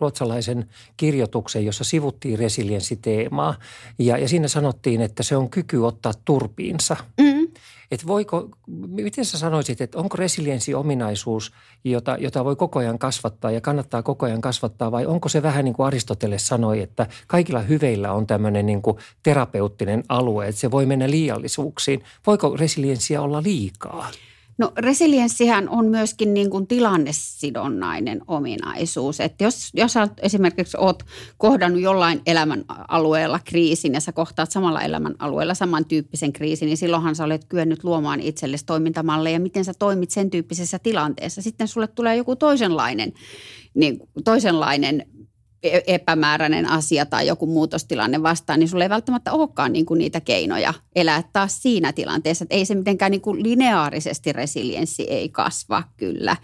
ruotsalaisen 0.01 0.69
kirjoituksen, 0.97 1.65
jossa 1.65 1.85
sivuttiin 1.85 2.39
resilienssiteemaa 2.39 3.55
ja, 3.99 4.19
ja 4.19 4.29
siinä 4.29 4.49
sanottiin, 4.49 5.01
että 5.01 5.23
se 5.23 5.37
on 5.37 5.51
kyky 5.51 5.77
ottaa 5.77 6.13
turpiinsa. 6.25 6.97
Mm. 7.21 7.44
Et 7.91 8.07
voiko, 8.07 8.49
miten 8.87 9.25
sä 9.25 9.39
sanoisit, 9.39 9.81
että 9.81 9.99
onko 9.99 10.17
resilienssi 10.17 10.75
ominaisuus, 10.75 11.53
jota, 11.85 12.17
jota 12.21 12.45
voi 12.45 12.57
koko 12.57 12.79
ajan 12.79 12.99
kasvattaa 12.99 13.51
ja 13.51 13.61
kannattaa 13.61 14.03
koko 14.03 14.27
ajan 14.27 14.41
kasvattaa 14.41 14.93
vai 14.93 15.07
onko 15.07 15.29
se 15.29 15.43
vähän 15.43 15.65
niin 15.65 15.75
kuin 15.75 15.87
Aristoteles 15.87 16.47
sanoi, 16.47 16.81
että 16.81 17.07
kaikilla 17.27 17.61
hyveillä 17.61 18.13
on 18.13 18.27
tämmöinen 18.27 18.67
niin 18.67 18.83
kuin 18.83 18.97
terapeuttinen 19.23 20.05
alue, 20.09 20.49
että 20.49 20.61
se 20.61 20.71
voi 20.71 20.87
mennä 20.87 21.11
liiallisuuksiin. 21.11 22.05
Voiko 22.27 22.57
resilienssiä 22.57 23.23
olla 23.23 23.43
liikaa? 23.43 24.11
No 24.59 24.73
resilienssihän 24.79 25.69
on 25.69 25.87
myöskin 25.87 26.35
niin 26.35 26.51
kuin 26.51 26.67
tilannesidonnainen 26.67 28.21
ominaisuus. 28.29 29.21
Että 29.21 29.45
jos, 29.45 29.71
jos 29.75 29.95
esimerkiksi 30.23 30.77
oot 30.81 31.03
kohdannut 31.39 31.83
jollain 31.83 32.23
elämän 32.27 32.65
alueella 32.89 33.41
kriisin 33.45 33.95
ja 33.95 34.01
sä 34.01 34.13
kohtaat 34.13 34.51
samalla 34.51 34.83
elämän 34.83 35.15
alueella 35.19 35.55
samantyyppisen 35.55 36.33
kriisin, 36.33 36.67
niin 36.67 36.77
silloinhan 36.77 37.17
sä 37.17 37.25
olet 37.25 37.45
kyennyt 37.45 37.85
luomaan 37.85 38.21
itsellesi 38.21 38.67
toimintamalleja, 38.67 39.41
miten 39.41 39.65
sä 39.65 39.73
toimit 39.79 40.11
sen 40.11 40.31
tyyppisessä 40.31 40.79
tilanteessa. 40.79 41.43
Sitten 41.43 41.69
sulle 41.69 41.87
tulee 41.87 42.17
joku 42.17 42.37
toisenlainen, 42.37 43.13
niin, 43.75 43.99
toisenlainen 44.25 45.07
epämääräinen 45.87 46.69
asia 46.69 47.07
tai 47.07 47.27
joku 47.27 47.47
muutostilanne 47.47 48.23
vastaan, 48.23 48.61
niin 48.61 48.69
sulla 48.69 48.85
ei 48.85 48.91
välttämättä 48.91 49.33
olekaan 49.33 49.73
niin 49.73 49.87
kuin 49.87 49.99
niitä 49.99 50.21
keinoja 50.21 50.75
elää 50.97 51.23
taas 51.33 51.63
siinä 51.63 51.93
tilanteessa. 51.93 52.45
Että 52.45 52.55
ei 52.55 52.65
se 52.65 52.75
mitenkään 52.75 53.11
niin 53.11 53.21
kuin 53.21 53.43
lineaarisesti 53.43 54.33
resilienssi 54.33 55.03
ei 55.03 55.29
kasva 55.29 55.83
kyllä. 55.97 56.37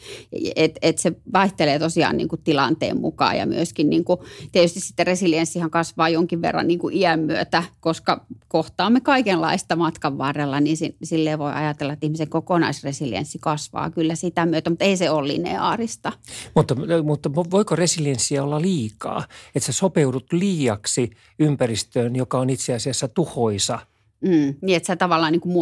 Et, 0.57 0.79
et 0.83 0.99
se 0.99 1.13
vaihtelee 1.33 1.79
tosiaan 1.79 2.17
niin 2.17 2.29
kuin 2.29 2.43
tilanteen 2.43 3.01
mukaan 3.01 3.37
ja 3.39 3.47
myöskin 3.47 3.91
niin 3.91 4.05
kuin, 4.05 4.21
tietysti 4.53 4.81
sitten 4.81 5.07
resilienssihan 5.07 5.71
kasvaa 5.71 6.09
jonkin 6.09 6.43
verran 6.43 6.67
niin 6.67 6.79
kuin 6.79 6.97
iän 6.97 7.21
myötä, 7.21 7.63
koska 7.81 8.27
kohtaamme 8.49 9.01
kaikenlaista 9.01 9.77
matkan 9.77 10.19
varrella, 10.19 10.61
niin 10.61 10.77
silleen 11.03 11.39
voi 11.39 11.53
ajatella, 11.53 11.93
että 11.93 12.07
ihmisen 12.07 12.29
kokonaisresilienssi 12.29 13.39
kasvaa 13.39 13.91
kyllä 13.91 14.15
sitä 14.15 14.47
myötä, 14.47 14.71
mutta 14.71 14.85
ei 14.85 14.97
se 14.97 15.11
ole 15.11 15.29
lineaarista. 15.29 16.13
Mutta, 16.55 16.77
mutta 17.03 17.35
voiko 17.35 17.77
resilienssiä 17.77 18.43
olla 18.43 18.61
liikaa? 18.61 19.10
Liikaa, 19.19 19.37
että 19.55 19.67
sä 19.67 19.73
sopeudut 19.73 20.33
liiaksi 20.33 21.11
ympäristöön, 21.39 22.17
joka 22.17 22.39
on 22.39 22.51
itse 22.51 22.75
asiassa 22.75 23.09
tuhoisa. 23.09 23.79
Mm, 24.21 24.55
niin, 24.63 24.77
että 24.77 24.87
sä 24.87 24.97
tavallaan 24.97 25.33
niin 25.33 25.41
kuin 25.41 25.55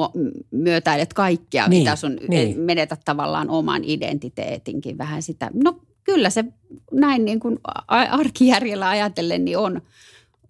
myötäilet 0.51 1.13
kaikkea, 1.13 1.69
niin, 1.69 1.81
mitä 1.83 1.97
sun 1.97 2.17
niin. 2.29 2.61
menetät 2.61 3.01
tavallaan 3.05 3.51
oman 3.51 3.83
identiteetinkin 3.85 4.99
vähän 4.99 5.23
sitä. 5.23 5.51
No 5.55 5.81
kyllä 6.05 6.31
se 6.31 6.45
näin 6.93 7.25
niin 7.25 7.41
kuin 7.41 7.59
arkijärjellä 7.89 8.89
ajatellen 8.89 9.45
niin 9.45 9.59
on, 9.59 9.81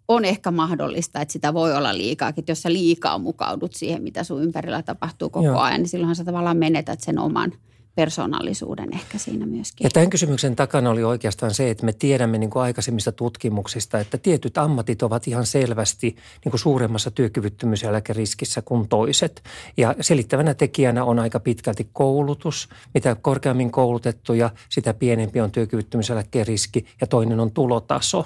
on 0.08 0.24
ehkä 0.24 0.50
mahdollista, 0.50 1.20
että 1.20 1.32
sitä 1.32 1.54
voi 1.54 1.76
olla 1.76 1.96
liikaakin. 1.96 2.42
Että 2.42 2.52
jos 2.52 2.62
sä 2.62 2.72
liikaa 2.72 3.18
mukaudut 3.18 3.74
siihen, 3.74 4.02
mitä 4.02 4.24
sun 4.24 4.42
ympärillä 4.42 4.82
tapahtuu 4.82 5.30
koko 5.30 5.46
Joo. 5.46 5.58
ajan, 5.58 5.80
niin 5.80 5.88
silloinhan 5.88 6.16
sä 6.16 6.24
tavallaan 6.24 6.56
menetät 6.56 7.00
sen 7.00 7.18
oman– 7.18 7.52
persoonallisuuden 7.98 8.88
ehkä 8.94 9.18
siinä 9.18 9.46
myöskin. 9.46 9.84
Ja 9.84 9.90
tämän 9.90 10.10
kysymyksen 10.10 10.56
takana 10.56 10.90
oli 10.90 11.04
oikeastaan 11.04 11.54
se, 11.54 11.70
että 11.70 11.84
me 11.84 11.92
tiedämme 11.92 12.38
niin 12.38 12.50
kuin 12.50 12.62
aikaisemmista 12.62 13.12
tutkimuksista, 13.12 14.00
että 14.00 14.18
tietyt 14.18 14.58
ammatit 14.58 15.02
ovat 15.02 15.28
ihan 15.28 15.46
selvästi 15.46 16.16
niin 16.44 16.50
kuin 16.50 16.60
suuremmassa 16.60 17.10
työkyvyttömyyseläkeriskissä 17.10 18.62
kuin 18.62 18.88
toiset. 18.88 19.42
Ja 19.76 19.94
selittävänä 20.00 20.54
tekijänä 20.54 21.04
on 21.04 21.18
aika 21.18 21.40
pitkälti 21.40 21.88
koulutus. 21.92 22.68
Mitä 22.94 23.14
korkeammin 23.14 23.70
koulutettuja, 23.70 24.50
sitä 24.68 24.94
pienempi 24.94 25.40
on 25.40 25.50
työkyvyttömyyseläkkeen 25.50 26.46
riski 26.46 26.86
ja 27.00 27.06
toinen 27.06 27.40
on 27.40 27.50
tulotaso. 27.50 28.24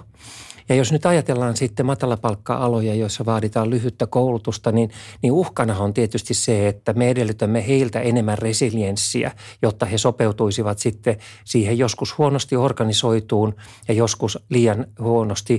Ja 0.69 0.75
jos 0.75 0.93
nyt 0.93 1.07
ajatellaan 1.07 1.57
sitten 1.57 1.87
matalapalkka-aloja, 1.87 2.95
joissa 2.95 3.27
vaaditaan 3.27 3.71
lyhyttä 3.71 4.07
koulutusta, 4.07 4.73
niin, 4.73 4.91
niin 5.23 5.33
uhkana 5.33 5.79
on 5.79 5.95
tietysti 5.95 6.35
se, 6.35 6.69
että 6.69 6.93
me 6.93 7.11
edellytämme 7.11 7.67
heiltä 7.67 8.01
enemmän 8.01 8.39
resilienssiä, 8.39 9.33
jotta 9.63 9.87
he 9.87 9.99
sopeutuisivat 9.99 10.79
sitten 10.79 11.17
siihen 11.45 11.79
joskus 11.79 12.19
huonosti 12.19 12.57
organisoituun 12.57 13.55
ja 13.89 13.95
joskus 13.95 14.39
liian 14.49 14.87
huonosti 14.99 15.59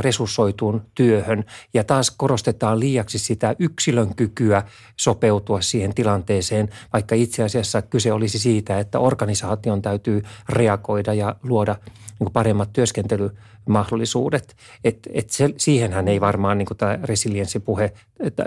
resurssoituun 0.00 0.82
työhön. 0.94 1.44
Ja 1.74 1.84
taas 1.84 2.10
korostetaan 2.10 2.80
liiaksi 2.80 3.18
sitä 3.18 3.56
yksilön 3.58 4.14
kykyä 4.14 4.62
sopeutua 4.96 5.60
siihen 5.60 5.94
tilanteeseen, 5.94 6.68
vaikka 6.92 7.14
itse 7.14 7.42
asiassa 7.42 7.82
kyse 7.82 8.12
olisi 8.12 8.38
siitä, 8.38 8.78
että 8.78 8.98
organisaation 8.98 9.82
täytyy 9.82 10.22
reagoida 10.48 11.14
ja 11.14 11.36
luoda 11.42 11.76
niin 12.20 12.32
paremmat 12.32 12.72
työskentely 12.72 13.30
mahdollisuudet. 13.68 14.56
Et, 14.84 14.98
et 15.12 15.30
se, 15.30 15.54
siihenhän 15.58 16.08
ei 16.08 16.20
varmaan 16.20 16.58
niin 16.58 16.68
tämä 16.78 16.98
resilienssipuhe 17.02 17.92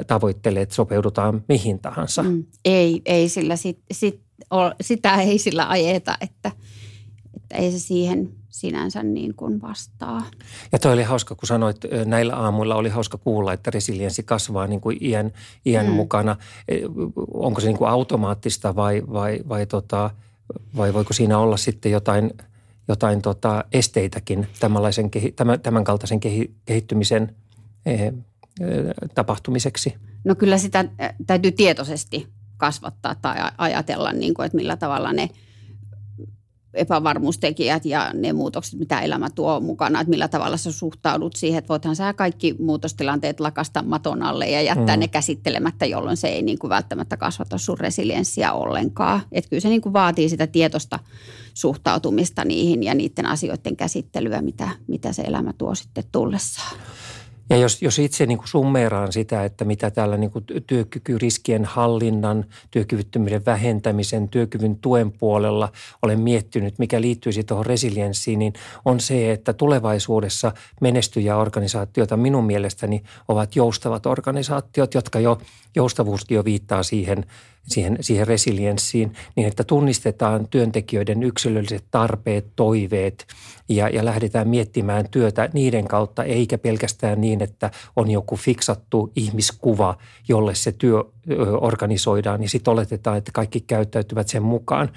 tavoittele, 0.08 0.62
että 0.62 0.76
sopeudutaan 0.76 1.44
mihin 1.48 1.80
tahansa. 1.80 2.24
Mm, 2.24 2.46
ei, 2.66 3.02
ei 3.06 3.30
sillä 3.30 3.56
sit, 3.56 3.80
sit, 3.92 4.22
sitä 4.82 5.16
ei 5.16 5.38
sillä 5.38 5.70
ajeta, 5.70 6.18
että, 6.22 6.52
että 7.36 7.58
ei 7.58 7.72
se 7.72 7.80
siihen 7.80 8.30
sinänsä 8.50 9.04
niin 9.04 9.36
kuin 9.36 9.62
vastaa. 9.62 10.26
Ja 10.72 10.80
toi 10.80 10.94
oli 10.94 11.04
hauska, 11.04 11.36
kun 11.36 11.48
sanoit, 11.48 11.78
näillä 12.06 12.36
aamuilla 12.36 12.76
oli 12.76 12.90
hauska 12.90 13.18
kuulla, 13.18 13.54
että 13.54 13.72
resilienssi 13.72 14.24
kasvaa 14.24 14.68
niin 14.68 14.82
kuin 14.82 14.98
iän, 15.02 15.32
iän 15.66 15.86
mm. 15.86 15.92
mukana. 15.92 16.36
E, 16.68 16.76
onko 17.34 17.62
se 17.62 17.68
niin 17.68 17.78
kuin 17.78 17.90
automaattista 17.90 18.76
vai, 18.76 19.04
vai, 19.14 19.40
vai, 19.50 19.66
tota, 19.66 20.10
vai 20.78 20.94
voiko 20.94 21.14
siinä 21.14 21.38
olla 21.38 21.58
sitten 21.58 21.92
jotain– 21.92 22.32
jotain 22.90 23.22
tota, 23.22 23.64
esteitäkin 23.74 24.48
tämän, 25.36 25.60
tämän 25.60 25.84
kaltaisen 25.84 26.20
kehittymisen 26.66 27.36
eh, 27.86 28.14
tapahtumiseksi? 29.16 29.96
No 30.24 30.36
kyllä 30.36 30.58
sitä 30.58 30.86
täytyy 31.28 31.52
tietoisesti 31.52 32.28
kasvattaa 32.58 33.16
tai 33.16 33.36
ajatella, 33.58 34.14
niin 34.14 34.34
kuin, 34.34 34.46
että 34.46 34.56
millä 34.56 34.78
tavalla 34.78 35.14
ne– 35.14 35.30
epävarmuustekijät 36.74 37.86
ja 37.86 38.12
ne 38.14 38.34
muutokset, 38.34 38.80
mitä 38.80 39.00
elämä 39.00 39.30
tuo 39.30 39.60
mukana, 39.60 40.02
että 40.02 40.10
millä 40.10 40.28
tavalla 40.28 40.58
sä 40.58 40.72
suhtaudut 40.72 41.36
siihen, 41.36 41.60
että 41.60 41.70
voithan 41.70 41.96
sä 41.96 42.14
kaikki 42.14 42.56
muutostilanteet 42.60 43.40
lakasta 43.40 43.82
maton 43.82 44.24
alle 44.24 44.50
ja 44.50 44.62
jättää 44.62 44.96
mm. 44.96 45.00
ne 45.00 45.08
käsittelemättä, 45.08 45.86
jolloin 45.86 46.18
se 46.18 46.28
ei 46.28 46.42
niin 46.42 46.60
kuin 46.60 46.70
välttämättä 46.70 47.18
kasvata 47.18 47.58
sun 47.58 47.80
resilienssiä 47.80 48.54
ollenkaan. 48.54 49.22
Että 49.32 49.50
kyllä 49.50 49.62
se 49.62 49.70
niin 49.70 49.82
kuin 49.82 49.94
vaatii 49.94 50.30
sitä 50.30 50.48
tietosta 50.48 51.00
suhtautumista 51.54 52.46
niihin 52.46 52.84
ja 52.84 52.94
niiden 52.94 53.26
asioiden 53.26 53.76
käsittelyä, 53.76 54.42
mitä, 54.42 54.70
mitä 54.88 55.14
se 55.14 55.22
elämä 55.22 55.54
tuo 55.54 55.76
sitten 55.76 56.04
tullessaan. 56.12 56.76
Ja 57.50 57.58
jos, 57.58 57.82
jos 57.82 58.00
itse 58.00 58.26
niin 58.26 58.38
kuin 58.38 58.48
summeeraan 58.48 59.12
sitä, 59.12 59.44
että 59.44 59.66
mitä 59.66 59.92
täällä 59.92 60.18
niin 60.18 60.32
kuin 60.32 60.46
työkykyriskien 60.68 61.66
hallinnan, 61.66 62.46
työkyvyttömyyden 62.72 63.46
vähentämisen, 63.46 64.30
työkyvyn 64.30 64.76
tuen 64.76 65.12
puolella 65.12 65.72
olen 66.02 66.20
miettinyt, 66.20 66.80
mikä 66.80 67.02
liittyisi 67.02 67.44
tuohon 67.44 67.66
resilienssiin, 67.66 68.40
niin 68.40 68.54
on 68.86 69.00
se, 69.00 69.32
että 69.32 69.54
tulevaisuudessa 69.54 70.52
menestyjä 70.82 71.38
organisaatioita 71.38 72.18
minun 72.18 72.46
mielestäni 72.46 73.04
ovat 73.28 73.56
joustavat 73.56 74.06
organisaatiot, 74.06 74.94
jotka 74.94 75.20
jo, 75.20 75.42
joustavuuskin 75.76 76.36
jo 76.36 76.46
viittaa 76.46 76.84
siihen– 76.84 77.26
siihen, 77.70 77.98
siihen 78.02 78.28
resilienssiin, 78.28 79.14
niin 79.36 79.48
että 79.48 79.64
tunnistetaan 79.64 80.48
työntekijöiden 80.48 81.24
yksilölliset 81.24 81.84
tarpeet, 81.92 82.46
toiveet 82.56 83.28
ja, 83.70 83.90
ja 83.90 84.06
lähdetään 84.06 84.48
miettimään 84.48 85.10
työtä 85.12 85.50
niiden 85.54 85.88
kautta, 85.88 86.24
eikä 86.24 86.58
pelkästään 86.58 87.22
niin, 87.22 87.42
että 87.42 87.72
on 87.96 88.12
joku 88.12 88.36
fiksattu 88.36 89.12
ihmiskuva, 89.16 89.98
jolle 90.28 90.56
se 90.56 90.72
työ 90.72 91.04
organisoidaan, 91.62 92.40
niin 92.40 92.50
sitten 92.50 92.72
oletetaan, 92.72 93.18
että 93.18 93.32
kaikki 93.34 93.62
käyttäytyvät 93.62 94.28
sen 94.28 94.44
mukaan. 94.44 94.90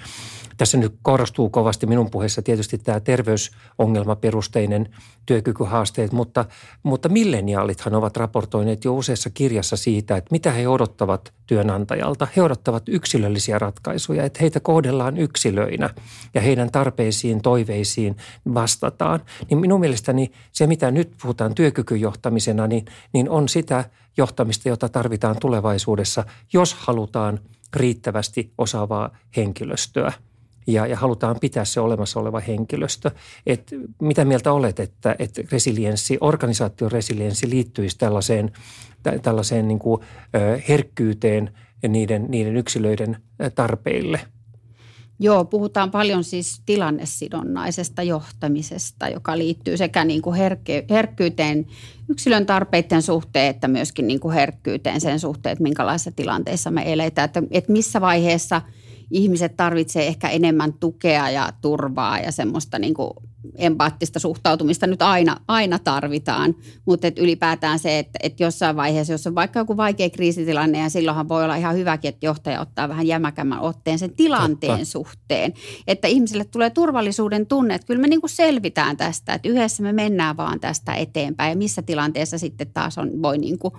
Tässä 0.57 0.77
nyt 0.77 0.95
korostuu 1.01 1.49
kovasti 1.49 1.85
minun 1.85 2.09
puheessa 2.11 2.41
tietysti 2.41 2.77
tämä 2.77 2.99
terveysongelmaperusteinen 2.99 4.89
työkykyhaasteet, 5.25 6.11
mutta, 6.11 6.45
mutta 6.83 7.09
milleniaalithan 7.09 7.95
ovat 7.95 8.17
raportoineet 8.17 8.85
jo 8.85 8.95
useassa 8.95 9.29
kirjassa 9.29 9.77
siitä, 9.77 10.17
että 10.17 10.27
mitä 10.31 10.51
he 10.51 10.67
odottavat 10.67 11.33
työnantajalta. 11.47 12.27
He 12.35 12.41
odottavat 12.41 12.83
yksilöllisiä 12.89 13.59
ratkaisuja, 13.59 14.23
että 14.23 14.39
heitä 14.41 14.59
kohdellaan 14.59 15.17
yksilöinä 15.17 15.89
ja 16.33 16.41
heidän 16.41 16.71
tarpeisiin, 16.71 17.41
toiveisiin 17.41 18.15
vastataan. 18.53 19.21
Niin 19.49 19.59
minun 19.59 19.79
mielestäni 19.79 20.31
se, 20.51 20.67
mitä 20.67 20.91
nyt 20.91 21.13
puhutaan 21.21 21.55
työkykyjohtamisena, 21.55 22.67
niin, 22.67 22.85
niin 23.13 23.29
on 23.29 23.49
sitä 23.49 23.85
johtamista, 24.17 24.69
jota 24.69 24.89
tarvitaan 24.89 25.35
tulevaisuudessa, 25.41 26.25
jos 26.53 26.73
halutaan 26.73 27.39
riittävästi 27.73 28.51
osaavaa 28.57 29.17
henkilöstöä– 29.35 30.11
ja, 30.67 30.87
ja 30.87 30.97
halutaan 30.97 31.35
pitää 31.41 31.65
se 31.65 31.79
olemassa 31.79 32.19
oleva 32.19 32.39
henkilöstö. 32.39 33.11
Et 33.45 33.73
mitä 34.01 34.25
mieltä 34.25 34.53
olet, 34.53 34.79
että, 34.79 35.15
että 35.19 35.41
resilienssi, 35.51 36.17
organisaation 36.21 36.91
resilienssi 36.91 37.49
liittyisi 37.49 37.97
tällaiseen, 37.97 38.51
tällaiseen 39.21 39.67
niin 39.67 39.79
kuin, 39.79 40.01
herkkyyteen 40.69 41.51
niiden, 41.87 42.25
niiden 42.29 42.57
yksilöiden 42.57 43.17
tarpeille? 43.55 44.19
Joo, 45.23 45.45
puhutaan 45.45 45.91
paljon 45.91 46.23
siis 46.23 46.61
tilannesidonnaisesta 46.65 48.03
johtamisesta, 48.03 49.07
joka 49.07 49.37
liittyy 49.37 49.77
sekä 49.77 50.05
niin 50.05 50.21
kuin 50.21 50.35
herkke, 50.35 50.85
herkkyyteen 50.89 51.65
yksilön 52.09 52.45
tarpeiden 52.45 53.01
suhteen, 53.01 53.49
että 53.49 53.67
myöskin 53.67 54.07
niin 54.07 54.19
kuin 54.19 54.33
herkkyyteen 54.33 55.01
sen 55.01 55.19
suhteen, 55.19 55.53
että 55.53 55.63
minkälaisissa 55.63 56.11
tilanteissa 56.11 56.71
me 56.71 56.93
eletään. 56.93 57.25
Että, 57.25 57.43
että 57.51 57.71
missä 57.71 58.01
vaiheessa– 58.01 58.61
ihmiset 59.13 59.57
tarvitsee 59.57 60.07
ehkä 60.07 60.29
enemmän 60.29 60.73
tukea 60.73 61.29
ja 61.29 61.53
turvaa 61.61 62.19
ja 62.19 62.31
semmoista 62.31 62.79
niin 62.79 62.93
kuin 62.93 63.11
empaattista 63.55 64.19
suhtautumista 64.19 64.87
nyt 64.87 65.01
aina, 65.01 65.37
aina 65.47 65.79
tarvitaan, 65.79 66.55
mutta 66.85 67.07
et 67.07 67.19
ylipäätään 67.19 67.79
se, 67.79 67.99
että, 67.99 68.19
että 68.23 68.43
jossain 68.43 68.75
vaiheessa, 68.75 69.13
jos 69.13 69.27
on 69.27 69.35
vaikka 69.35 69.59
joku 69.59 69.77
vaikea 69.77 70.09
kriisitilanne 70.09 70.79
ja 70.79 70.89
silloinhan 70.89 71.29
voi 71.29 71.43
olla 71.43 71.55
ihan 71.55 71.75
hyväkin, 71.75 72.09
että 72.09 72.25
johtaja 72.25 72.61
ottaa 72.61 72.89
vähän 72.89 73.07
jämäkämmän 73.07 73.59
otteen 73.59 73.99
sen 73.99 74.13
tilanteen 74.15 74.71
Totta. 74.71 74.85
suhteen, 74.85 75.53
että 75.87 76.07
ihmisille 76.07 76.45
tulee 76.45 76.69
turvallisuuden 76.69 77.47
tunne, 77.47 77.75
että 77.75 77.87
kyllä 77.87 78.01
me 78.01 78.07
niin 78.07 78.21
kuin 78.21 78.29
selvitään 78.29 78.97
tästä, 78.97 79.33
että 79.33 79.49
yhdessä 79.49 79.83
me 79.83 79.93
mennään 79.93 80.37
vaan 80.37 80.59
tästä 80.59 80.93
eteenpäin 80.93 81.49
ja 81.49 81.57
missä 81.57 81.81
tilanteessa 81.81 82.37
sitten 82.37 82.67
taas 82.73 82.97
on, 82.97 83.21
voi 83.21 83.37
niin 83.37 83.59
kuin 83.59 83.73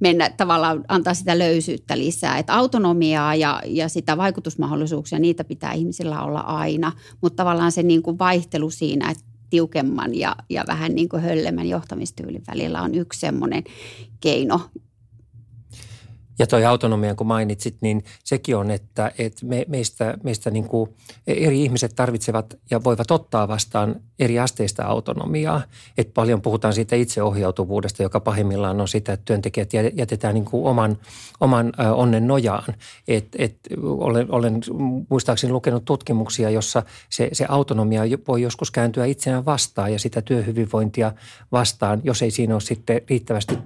mennä 0.00 0.30
tavallaan 0.30 0.84
antaa 0.88 1.14
sitä 1.14 1.38
löysyyttä 1.38 1.98
lisää, 1.98 2.38
että 2.38 2.54
autonomiaa 2.54 3.34
ja, 3.34 3.62
ja 3.66 3.88
sitä 3.88 4.16
vaikutusmahdollisuuksia, 4.16 5.18
niitä 5.18 5.44
pitää 5.44 5.72
ihmisillä 5.72 6.22
olla 6.22 6.40
aina, 6.40 6.92
mutta 7.20 7.36
tavallaan 7.36 7.72
se 7.72 7.82
niin 7.82 8.02
kuin 8.02 8.18
vaihtelu 8.18 8.70
siinä, 8.70 9.03
siinä, 9.12 9.34
tiukemman 9.50 10.14
ja, 10.14 10.36
ja 10.50 10.64
vähän 10.66 10.94
niin 10.94 11.08
kuin 11.08 11.22
höllemmän 11.22 11.68
johtamistyylin 11.68 12.42
välillä 12.46 12.82
on 12.82 12.94
yksi 12.94 13.20
semmoinen 13.20 13.64
keino, 14.20 14.60
ja 16.38 16.46
toi 16.46 16.64
autonomia, 16.64 17.14
kun 17.14 17.26
mainitsit, 17.26 17.76
niin 17.80 18.04
sekin 18.24 18.56
on, 18.56 18.70
että, 18.70 19.12
että 19.18 19.46
me, 19.46 19.64
meistä, 19.68 20.18
meistä 20.22 20.50
niin 20.50 20.64
kuin 20.64 20.90
eri 21.26 21.62
ihmiset 21.62 21.92
tarvitsevat 21.96 22.54
ja 22.70 22.84
voivat 22.84 23.10
ottaa 23.10 23.48
vastaan 23.48 24.00
eri 24.18 24.38
asteista 24.38 24.84
autonomiaa. 24.84 25.62
Et 25.98 26.14
paljon 26.14 26.42
puhutaan 26.42 26.74
siitä 26.74 26.96
itseohjautuvuudesta, 26.96 28.02
joka 28.02 28.20
pahimmillaan 28.20 28.80
on 28.80 28.88
sitä, 28.88 29.12
että 29.12 29.24
työntekijät 29.24 29.70
jätetään 29.94 30.34
niin 30.34 30.44
kuin 30.44 30.66
oman, 30.66 30.98
oman 31.40 31.72
onnen 31.94 32.26
nojaan. 32.26 32.74
Et, 33.08 33.28
et 33.38 33.56
olen, 33.82 34.26
olen 34.32 34.60
muistaakseni 35.10 35.52
lukenut 35.52 35.84
tutkimuksia, 35.84 36.50
jossa 36.50 36.82
se, 37.10 37.28
se 37.32 37.46
autonomia 37.48 38.02
voi 38.28 38.42
joskus 38.42 38.70
kääntyä 38.70 39.04
itseään 39.04 39.44
vastaan 39.44 39.92
ja 39.92 39.98
sitä 39.98 40.22
työhyvinvointia 40.22 41.12
vastaan, 41.52 42.00
jos 42.04 42.22
ei 42.22 42.30
siinä 42.30 42.54
ole 42.54 42.60
sitten 42.60 43.00
riittävästi 43.08 43.58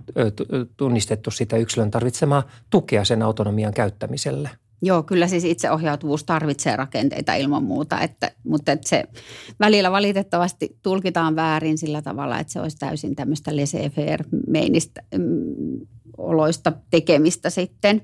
tunnistettu 0.77 1.31
sitä 1.31 1.57
yksilön 1.57 1.91
tarvitsemaa 1.91 2.43
tukea 2.71 3.05
sen 3.05 3.23
autonomian 3.23 3.75
käyttämiselle. 3.75 4.51
Joo, 4.83 5.03
kyllä 5.03 5.27
siis 5.27 5.45
itseohjautuvuus 5.45 6.25
tarvitsee 6.25 6.77
rakenteita 6.77 7.35
ilman 7.35 7.65
muuta, 7.65 8.01
että, 8.01 8.31
mutta 8.45 8.73
että 8.73 8.89
se 8.89 9.05
välillä 9.61 9.91
valitettavasti 9.91 10.79
tulkitaan 10.83 11.37
väärin 11.37 11.79
sillä 11.79 12.03
tavalla, 12.03 12.39
että 12.39 12.53
se 12.53 12.61
olisi 12.61 12.77
täysin 12.77 13.17
tämmöistä 13.17 13.51
laissez-faire-meinistä 13.51 15.03
mm, 15.19 15.87
oloista 16.19 16.73
tekemistä 16.91 17.51
sitten. 17.51 18.03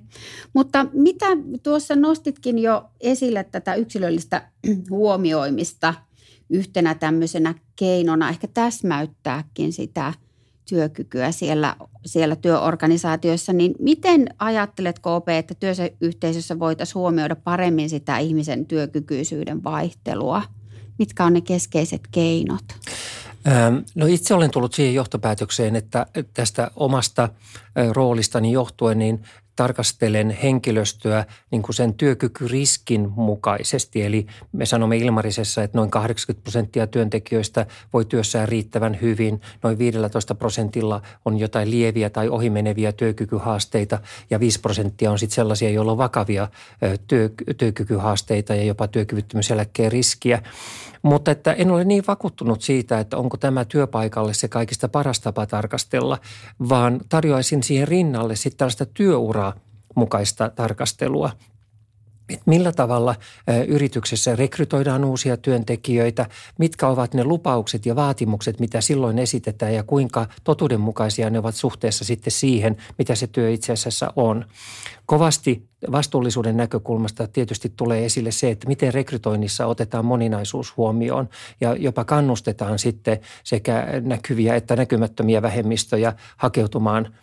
Mutta 0.55 0.87
mitä 0.93 1.27
tuossa 1.63 1.97
nostitkin 1.97 2.59
jo 2.59 2.91
esille 3.01 3.45
tätä 3.45 3.75
yksilöllistä 3.75 4.51
huomioimista 4.91 5.95
yhtenä 6.51 6.95
tämmöisenä 6.95 7.55
keinona 7.77 8.29
ehkä 8.29 8.49
täsmäyttääkin 8.55 9.73
sitä– 9.73 10.13
työkykyä 10.69 11.33
siellä, 11.33 11.77
siellä 12.07 12.37
työorganisaatioissa, 12.37 13.53
niin 13.53 13.75
miten 13.79 14.27
ajattelet 14.39 14.99
KP, 14.99 15.29
että 15.29 15.55
työyhteisössä 15.55 16.59
voitaisiin 16.59 16.95
huomioida 16.95 17.37
paremmin 17.37 17.91
sitä 17.91 18.19
ihmisen 18.19 18.67
työkykyisyyden 18.67 19.65
vaihtelua? 19.65 20.43
Mitkä 20.99 21.25
on 21.25 21.33
ne 21.33 21.41
keskeiset 21.41 22.01
keinot? 22.11 22.65
No 23.95 24.07
itse 24.07 24.35
olen 24.35 24.51
tullut 24.51 24.75
siihen 24.75 24.95
johtopäätökseen, 24.95 25.77
että 25.77 26.07
tästä 26.35 26.71
omasta 26.77 27.29
roolistani 27.93 28.53
johtuen, 28.53 28.99
niin 28.99 29.23
tarkastelen 29.57 30.31
henkilöstöä 30.31 31.25
niin 31.51 31.63
kuin 31.63 31.75
sen 31.75 31.95
työkykyriskin 31.95 33.09
mukaisesti. 33.17 34.03
Eli 34.03 34.27
me 34.53 34.67
sanomme 34.67 34.97
Ilmarisessa, 34.97 35.63
että 35.63 35.79
noin 35.79 35.91
80 35.91 36.43
prosenttia 36.43 36.87
työntekijöistä 36.87 37.67
voi 37.93 38.05
työssään 38.05 38.49
riittävän 38.49 38.99
hyvin. 39.01 39.41
Noin 39.63 39.79
15 39.79 40.35
prosentilla 40.35 41.03
on 41.25 41.39
jotain 41.39 41.71
lieviä 41.71 42.11
tai 42.11 42.29
ohimeneviä 42.29 42.93
työkykyhaasteita 42.93 43.99
ja 44.31 44.41
5 44.41 44.61
prosenttia 44.61 45.11
on 45.11 45.19
sitten 45.19 45.35
sellaisia, 45.35 45.71
joilla 45.71 45.93
on 45.93 45.99
vakavia 45.99 46.49
työ, 47.07 47.31
työkykyhaasteita 47.57 48.55
ja 48.55 48.65
jopa 48.65 48.89
työkyvyttömyyseläkkeen 48.89 49.93
riskiä. 49.93 50.43
Mutta 51.05 51.31
että 51.31 51.53
en 51.53 51.71
ole 51.71 51.85
niin 51.85 52.05
vakuuttunut 52.09 52.63
siitä, 52.63 53.01
että 53.01 53.17
onko 53.17 53.37
tämä 53.37 53.65
työpaikalle 53.65 54.35
se 54.35 54.49
kaikista 54.49 54.89
paras 54.89 55.21
tapa 55.21 55.47
tarkastella, 55.47 56.19
vaan 56.69 57.01
tarjoaisin 57.09 57.63
siihen 57.63 57.89
rinnalle 57.89 58.37
sitten 58.37 58.59
tällaista 58.59 58.87
työuraa 58.87 59.53
mukaista 59.95 60.51
tarkastelua 60.51 61.31
että 62.29 62.43
millä 62.47 62.73
tavalla 62.73 63.15
yrityksessä 63.67 64.37
rekrytoidaan 64.37 65.05
uusia 65.05 65.37
työntekijöitä, 65.37 66.27
mitkä 66.59 66.89
ovat 66.89 67.15
ne 67.15 67.25
lupaukset 67.25 67.87
ja 67.87 67.97
vaatimukset, 67.97 68.61
mitä 68.61 68.81
silloin 68.81 69.19
esitetään 69.19 69.75
ja 69.75 69.83
kuinka 69.83 70.27
totuudenmukaisia 70.45 71.31
ne 71.31 71.39
ovat 71.39 71.55
suhteessa 71.55 72.05
sitten 72.05 72.31
siihen, 72.31 72.77
mitä 72.99 73.15
se 73.15 73.27
työ 73.27 73.51
itse 73.51 73.73
asiassa 73.73 74.13
on. 74.17 74.45
Kovasti 75.07 75.69
vastuullisuuden 75.93 76.57
näkökulmasta 76.57 77.27
tietysti 77.27 77.73
tulee 77.77 78.05
esille 78.05 78.31
se, 78.31 78.51
että 78.51 78.69
miten 78.69 78.95
rekrytoinnissa 78.95 79.67
otetaan 79.67 80.05
moninaisuus 80.05 80.77
huomioon 80.77 81.29
ja 81.61 81.77
jopa 81.77 82.05
kannustetaan 82.05 82.79
sitten 82.79 83.21
sekä 83.45 83.87
näkyviä 84.01 84.57
että 84.57 84.77
näkymättömiä 84.77 85.43
vähemmistöjä 85.43 86.13
hakeutumaan 86.37 87.15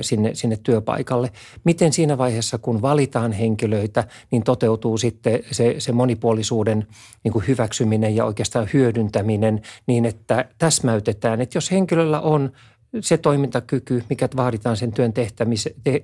sinne, 0.00 0.34
sinne 0.34 0.56
työpaikalle. 0.62 1.30
Miten 1.64 1.92
siinä 1.92 2.18
vaiheessa, 2.18 2.58
kun 2.58 2.82
valitaan 2.82 3.32
henkilöitä, 3.32 4.04
niin 4.30 4.42
toteutuu 4.42 4.98
sitten 4.98 5.40
se, 5.50 5.74
se 5.78 5.92
monipuolisuuden 5.92 6.86
niin 7.24 7.32
kuin 7.32 7.46
hyväksyminen 7.48 8.16
ja 8.16 8.24
oikeastaan 8.24 8.68
hyödyntäminen 8.72 9.62
niin, 9.86 10.04
että 10.04 10.44
täsmäytetään, 10.58 11.40
että 11.40 11.56
jos 11.56 11.70
henkilöllä 11.70 12.20
on 12.20 12.52
se 13.00 13.18
toimintakyky, 13.18 14.04
mikä 14.10 14.28
vaaditaan 14.36 14.76
sen 14.76 14.92
työn 14.92 15.12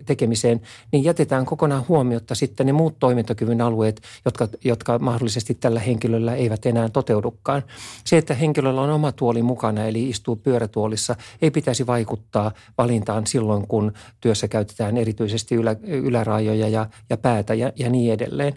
tekemiseen, 0.07 0.61
niin 0.93 1.05
jätetään 1.05 1.47
kokonaan 1.47 1.85
huomiota 1.89 2.35
sitten 2.35 2.67
ne 2.67 2.73
muut 2.73 2.99
toimintakyvyn 2.99 3.61
alueet, 3.61 4.03
jotka, 4.25 4.49
jotka 4.65 4.99
mahdollisesti 4.99 5.55
tällä 5.55 5.81
henkilöllä 5.81 6.35
eivät 6.35 6.67
enää 6.67 6.89
toteudukaan. 6.89 7.63
Se, 8.05 8.19
että 8.19 8.35
henkilöllä 8.35 8.81
on 8.81 8.91
oma 8.91 9.13
tuoli 9.13 9.43
mukana, 9.43 9.85
eli 9.85 10.09
istuu 10.09 10.37
pyörätuolissa, 10.37 11.17
ei 11.43 11.51
pitäisi 11.51 11.87
vaikuttaa 11.87 12.53
valintaan 12.79 13.27
silloin, 13.27 13.67
kun 13.67 13.93
työssä 14.21 14.49
käytetään 14.49 14.97
erityisesti 14.97 15.55
ylä, 15.55 15.77
ylärajoja 15.83 16.69
ja, 16.69 16.87
ja 17.11 17.17
päätä 17.17 17.55
ja, 17.55 17.73
ja 17.77 17.91
niin 17.91 18.13
edelleen. 18.13 18.55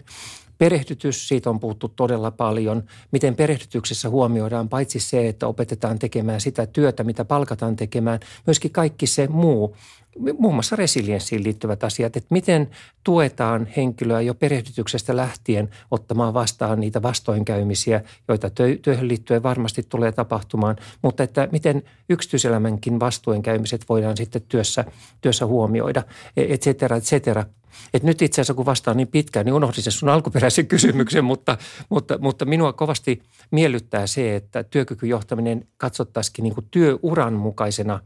Perehdytys, 0.58 1.28
siitä 1.28 1.50
on 1.50 1.60
puhuttu 1.60 1.88
todella 1.88 2.30
paljon. 2.30 2.82
Miten 3.10 3.36
perehdytyksessä 3.36 4.08
huomioidaan 4.08 4.68
paitsi 4.68 5.00
se, 5.00 5.28
että 5.28 5.46
opetetaan 5.46 5.98
tekemään 5.98 6.40
sitä 6.40 6.66
työtä, 6.66 7.04
mitä 7.04 7.24
palkataan 7.24 7.76
tekemään, 7.76 8.20
myöskin 8.46 8.70
kaikki 8.70 9.06
se 9.06 9.26
muu, 9.26 9.76
muun 10.38 10.54
muassa 10.54 10.76
resilienssiin 10.76 11.44
liittyvät 11.44 11.84
asiat, 11.84 12.16
että 12.16 12.28
miten 12.30 12.70
tuetaan 13.04 13.68
henkilöä 13.76 14.20
jo 14.20 14.34
perehdytyksestä 14.34 15.16
lähtien 15.16 15.70
ottamaan 15.90 16.34
vastaan 16.34 16.80
niitä 16.80 17.02
vastoinkäymisiä, 17.02 18.02
joita 18.28 18.50
työhön 18.82 19.08
liittyen 19.08 19.42
varmasti 19.42 19.82
tulee 19.88 20.12
tapahtumaan, 20.12 20.76
mutta 21.02 21.22
että 21.22 21.48
miten 21.52 21.82
yksityiselämänkin 22.08 23.00
vastoinkäymiset 23.00 23.84
voidaan 23.88 24.16
sitten 24.16 24.42
työssä, 24.48 24.84
työssä 25.20 25.46
huomioida, 25.46 26.02
et 26.36 26.62
cetera, 26.62 26.96
et 26.96 27.04
cetera. 27.04 27.44
Et 27.94 28.02
nyt 28.02 28.22
itse 28.22 28.40
asiassa 28.40 28.54
kun 28.54 28.66
vastaan 28.66 28.96
niin 28.96 29.08
pitkään, 29.08 29.46
niin 29.46 29.54
unohdin 29.54 29.82
sen 29.82 29.92
sun 29.92 30.08
alkuperäisen 30.08 30.66
kysymyksen, 30.66 31.24
mutta, 31.24 31.58
mutta, 31.88 32.18
mutta 32.18 32.44
minua 32.44 32.72
kovasti 32.72 33.22
miellyttää 33.50 34.06
se, 34.06 34.36
että 34.36 34.64
työkykyjohtaminen 34.64 35.66
katsottaisiin 35.76 36.42
niin 36.42 36.54
kuin 36.54 36.66
työuran 36.70 37.32
mukaisena 37.32 38.00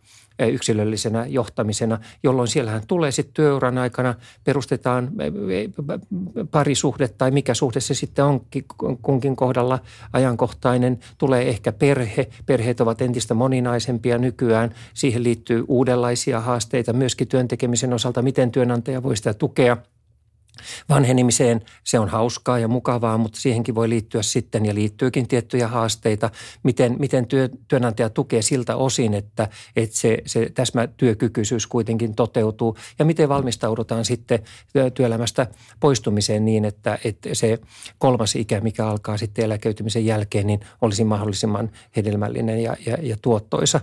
yksilöllisenä 0.46 1.26
johtamisena, 1.26 1.98
jolloin 2.22 2.48
siellähän 2.48 2.82
tulee 2.86 3.10
sitten 3.10 3.34
työuran 3.34 3.78
aikana, 3.78 4.14
perustetaan 4.44 5.10
parisuhde 6.50 7.08
tai 7.08 7.30
mikä 7.30 7.54
suhde 7.54 7.80
se 7.80 7.94
sitten 7.94 8.24
onkin 8.24 8.64
kunkin 9.02 9.36
kohdalla 9.36 9.78
ajankohtainen. 10.12 10.98
Tulee 11.18 11.48
ehkä 11.48 11.72
perhe. 11.72 12.28
Perheet 12.46 12.80
ovat 12.80 13.02
entistä 13.02 13.34
moninaisempia 13.34 14.18
nykyään. 14.18 14.74
Siihen 14.94 15.24
liittyy 15.24 15.64
uudenlaisia 15.68 16.40
haasteita 16.40 16.92
myöskin 16.92 17.28
työntekemisen 17.28 17.92
osalta, 17.92 18.22
miten 18.22 18.50
työnantaja 18.50 19.02
voi 19.02 19.16
sitä 19.16 19.34
tukea– 19.34 19.57
care. 19.58 19.82
Vanhenemiseen 20.88 21.60
se 21.84 21.98
on 21.98 22.08
hauskaa 22.08 22.58
ja 22.58 22.68
mukavaa, 22.68 23.18
mutta 23.18 23.40
siihenkin 23.40 23.74
voi 23.74 23.88
liittyä 23.88 24.22
sitten 24.22 24.66
ja 24.66 24.74
liittyykin 24.74 25.28
tiettyjä 25.28 25.68
haasteita. 25.68 26.30
Miten, 26.62 26.96
miten 26.98 27.26
työ, 27.26 27.48
työnantaja 27.68 28.10
tukee 28.10 28.42
siltä 28.42 28.76
osin, 28.76 29.14
että, 29.14 29.48
että 29.76 29.96
se, 29.96 30.18
se 30.26 30.50
täsmätyökykyisyys 30.54 31.66
kuitenkin 31.66 32.14
toteutuu 32.14 32.76
ja 32.98 33.04
miten 33.04 33.28
valmistaudutaan 33.28 34.04
sitten 34.04 34.38
työelämästä 34.94 35.46
poistumiseen 35.80 36.44
niin, 36.44 36.64
että, 36.64 36.98
että 37.04 37.28
se 37.32 37.58
kolmas 37.98 38.36
ikä, 38.36 38.60
mikä 38.60 38.86
alkaa 38.86 39.16
sitten 39.16 39.44
eläköitymisen 39.44 40.06
jälkeen, 40.06 40.46
niin 40.46 40.60
olisi 40.80 41.04
mahdollisimman 41.04 41.70
hedelmällinen 41.96 42.62
ja, 42.62 42.76
ja, 42.86 42.96
ja 43.02 43.16
tuottoisa. 43.22 43.80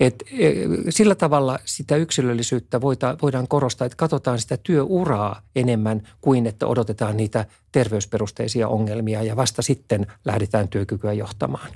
Et, 0.00 0.22
e, 0.38 0.52
sillä 0.88 1.14
tavalla 1.14 1.58
sitä 1.64 1.96
yksilöllisyyttä 1.96 2.80
voidaan 3.22 3.48
korostaa, 3.48 3.86
että 3.86 3.96
katsotaan 3.96 4.38
sitä 4.38 4.56
työuraa 4.56 5.42
enemmän 5.56 6.08
kuin 6.20 6.46
että 6.46 6.66
odotetaan 6.66 7.16
niitä 7.16 7.46
terveysperusteisia 7.72 8.68
ongelmia 8.68 9.22
ja 9.22 9.36
vasta 9.36 9.62
sitten 9.62 10.06
lähdetään 10.24 10.68
työkykyä 10.68 11.12
johtamaan. 11.12 11.68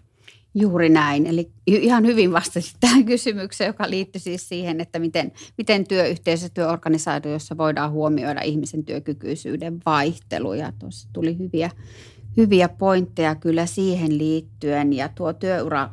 Juuri 0.58 0.88
näin. 0.88 1.26
Eli 1.26 1.50
ihan 1.66 2.06
hyvin 2.06 2.32
vastasit 2.32 2.76
tähän 2.80 3.04
kysymykseen, 3.04 3.68
joka 3.68 3.90
liittyy 3.90 4.20
siis 4.20 4.48
siihen, 4.48 4.80
että 4.80 4.98
miten, 4.98 5.32
miten 5.58 5.86
työyhteisössä, 5.86 6.54
työorganisaatiossa 6.54 7.56
voidaan 7.56 7.90
huomioida 7.90 8.40
ihmisen 8.40 8.84
työkykyisyyden 8.84 9.80
vaihtelu. 9.86 10.54
Ja 10.54 10.72
tuossa 10.78 11.08
tuli 11.12 11.38
hyviä, 11.38 11.70
hyviä 12.36 12.68
pointteja 12.68 13.34
kyllä 13.34 13.66
siihen 13.66 14.18
liittyen. 14.18 14.92
Ja 14.92 15.08
tuo 15.08 15.32
työura 15.32 15.90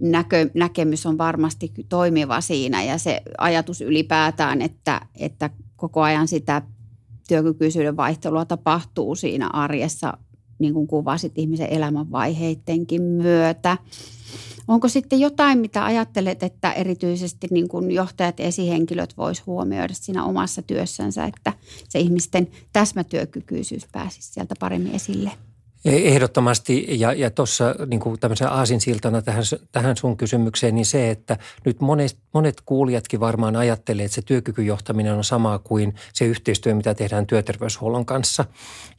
näkö, 0.00 0.50
näkemys 0.54 1.06
on 1.06 1.18
varmasti 1.18 1.72
toimiva 1.88 2.40
siinä 2.40 2.82
ja 2.82 2.98
se 2.98 3.22
ajatus 3.38 3.80
ylipäätään, 3.80 4.62
että, 4.62 5.00
että 5.14 5.50
koko 5.76 6.02
ajan 6.02 6.28
sitä 6.28 6.62
työkykyisyyden 7.28 7.96
vaihtelua 7.96 8.44
tapahtuu 8.44 9.14
siinä 9.14 9.48
arjessa, 9.52 10.12
niin 10.58 10.74
kuin 10.74 10.86
kuvasit 10.86 11.32
ihmisen 11.38 11.68
elämänvaiheidenkin 11.70 13.02
myötä. 13.02 13.78
Onko 14.68 14.88
sitten 14.88 15.20
jotain, 15.20 15.58
mitä 15.58 15.84
ajattelet, 15.84 16.42
että 16.42 16.72
erityisesti 16.72 17.46
niin 17.50 17.68
kuin 17.68 17.90
johtajat 17.90 18.38
ja 18.38 18.44
esihenkilöt 18.44 19.16
vois 19.16 19.46
huomioida 19.46 19.94
siinä 19.94 20.24
omassa 20.24 20.62
työssänsä, 20.62 21.24
että 21.24 21.52
se 21.88 22.00
ihmisten 22.00 22.48
täsmätyökykyisyys 22.72 23.86
pääsisi 23.92 24.32
sieltä 24.32 24.54
paremmin 24.60 24.94
esille? 24.94 25.30
Ehdottomasti 25.84 26.86
ja, 26.88 27.12
ja 27.12 27.30
tuossa 27.30 27.74
niin 27.86 28.18
tämmöisen 28.20 28.48
aasinsiltana 28.48 29.22
tähän, 29.22 29.44
tähän 29.72 29.96
sun 29.96 30.16
kysymykseen, 30.16 30.74
niin 30.74 30.86
se, 30.86 31.10
että 31.10 31.38
nyt 31.64 31.80
monet, 31.80 32.16
monet 32.34 32.60
kuulijatkin 32.66 33.20
varmaan 33.20 33.56
ajattelee, 33.56 34.04
että 34.04 34.14
se 34.14 34.22
työkykyjohtaminen 34.22 35.14
on 35.14 35.24
sama 35.24 35.58
kuin 35.58 35.94
se 36.12 36.24
yhteistyö, 36.24 36.74
mitä 36.74 36.94
tehdään 36.94 37.26
työterveyshuollon 37.26 38.06
kanssa. 38.06 38.44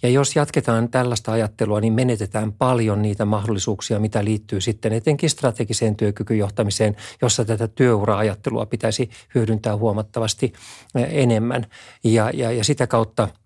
Ja 0.02 0.10
jos 0.10 0.36
jatketaan 0.36 0.90
tällaista 0.90 1.32
ajattelua, 1.32 1.82
niin 1.82 1.94
menetetään 1.94 2.54
paljon 2.54 3.02
niitä 3.02 3.26
mahdollisuuksia, 3.26 4.00
mitä 4.00 4.26
liittyy 4.26 4.62
sitten 4.62 4.94
etenkin 4.94 5.30
strategiseen 5.30 5.96
työkykyjohtamiseen, 5.96 6.96
jossa 7.22 7.46
tätä 7.46 7.68
työura-ajattelua 7.68 8.66
pitäisi 8.66 9.10
hyödyntää 9.36 9.78
huomattavasti 9.78 10.54
enemmän. 10.96 11.66
Ja, 12.04 12.30
ja, 12.34 12.52
ja 12.52 12.64
sitä 12.64 12.88
kautta– 12.88 13.28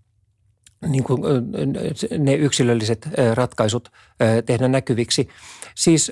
niin 0.87 1.03
kuin 1.03 1.21
ne 2.17 2.33
yksilölliset 2.33 3.09
ratkaisut 3.33 3.91
tehdä 4.45 4.67
näkyviksi. 4.67 5.27
Siis 5.75 6.11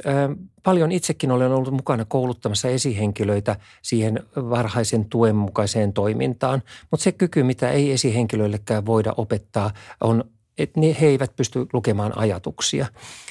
paljon 0.63 0.91
itsekin 0.91 1.31
olen 1.31 1.51
ollut 1.51 1.73
mukana 1.73 2.05
kouluttamassa 2.05 2.67
esihenkilöitä 2.67 3.55
siihen 3.81 4.19
varhaisen 4.35 5.05
tuen 5.05 5.35
mukaiseen 5.35 5.93
toimintaan, 5.93 6.63
mutta 6.91 7.03
se 7.03 7.11
kyky, 7.11 7.43
mitä 7.43 7.69
ei 7.69 7.91
esihenkilöillekään 7.91 8.85
voida 8.85 9.13
opettaa, 9.17 9.71
on 10.01 10.23
että 10.57 10.79
he 11.01 11.07
eivät 11.07 11.35
pysty 11.35 11.65
lukemaan 11.73 12.17
ajatuksia. 12.17 12.85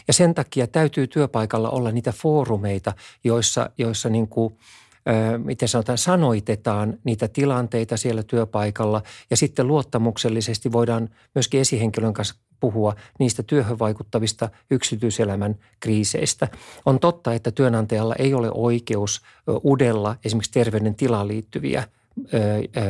Ja 0.09 0.13
sen 0.13 0.35
takia 0.35 0.67
täytyy 0.67 1.07
työpaikalla 1.07 1.71
olla 1.71 1.93
niitä 1.93 2.13
foorumeita, 2.13 2.93
joissa, 3.25 3.71
joissa 3.79 4.09
niin 4.09 4.29
kuin– 4.29 4.55
miten 5.45 5.69
sanotaan, 5.69 5.99
sanoitetaan 5.99 6.99
niitä 7.05 7.29
tilanteita 7.29 7.97
siellä 7.97 8.23
työpaikalla 8.23 9.03
ja 9.31 9.37
sitten 9.37 9.67
luottamuksellisesti 9.67 10.73
voidaan 10.73 11.09
myöskin 11.35 11.61
esihenkilön 11.61 12.13
kanssa 12.13 12.35
puhua 12.61 12.95
niistä 13.19 13.43
työhön 13.43 13.79
vaikuttavista 13.79 14.49
yksityiselämän 14.71 15.55
kriiseistä. 15.81 16.49
On 16.87 17.01
totta, 17.01 17.35
että 17.35 17.51
työnantajalla 17.51 18.15
ei 18.19 18.35
ole 18.35 18.51
oikeus 18.55 19.23
udella 19.65 20.17
esimerkiksi 20.25 20.53
terveydentilaan 20.53 21.29
liittyviä 21.29 21.85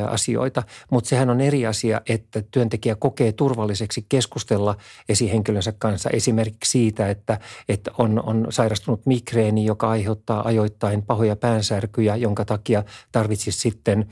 asioita, 0.08 0.62
mutta 0.90 1.08
sehän 1.08 1.30
on 1.30 1.40
eri 1.40 1.66
asia, 1.66 2.00
että 2.08 2.42
työntekijä 2.50 2.94
kokee 2.94 3.32
turvalliseksi 3.32 4.06
keskustella 4.08 4.76
esihenkilönsä 5.08 5.72
kanssa 5.78 6.10
esimerkiksi 6.10 6.70
siitä, 6.70 7.10
että, 7.10 7.38
että 7.68 7.90
on, 7.98 8.22
on 8.26 8.46
sairastunut 8.50 9.06
migreeni, 9.06 9.64
joka 9.64 9.90
aiheuttaa 9.90 10.46
ajoittain 10.46 11.02
pahoja 11.02 11.36
päänsärkyjä, 11.36 12.16
jonka 12.16 12.44
takia 12.44 12.84
tarvitsisi 13.12 13.60
sitten 13.60 14.06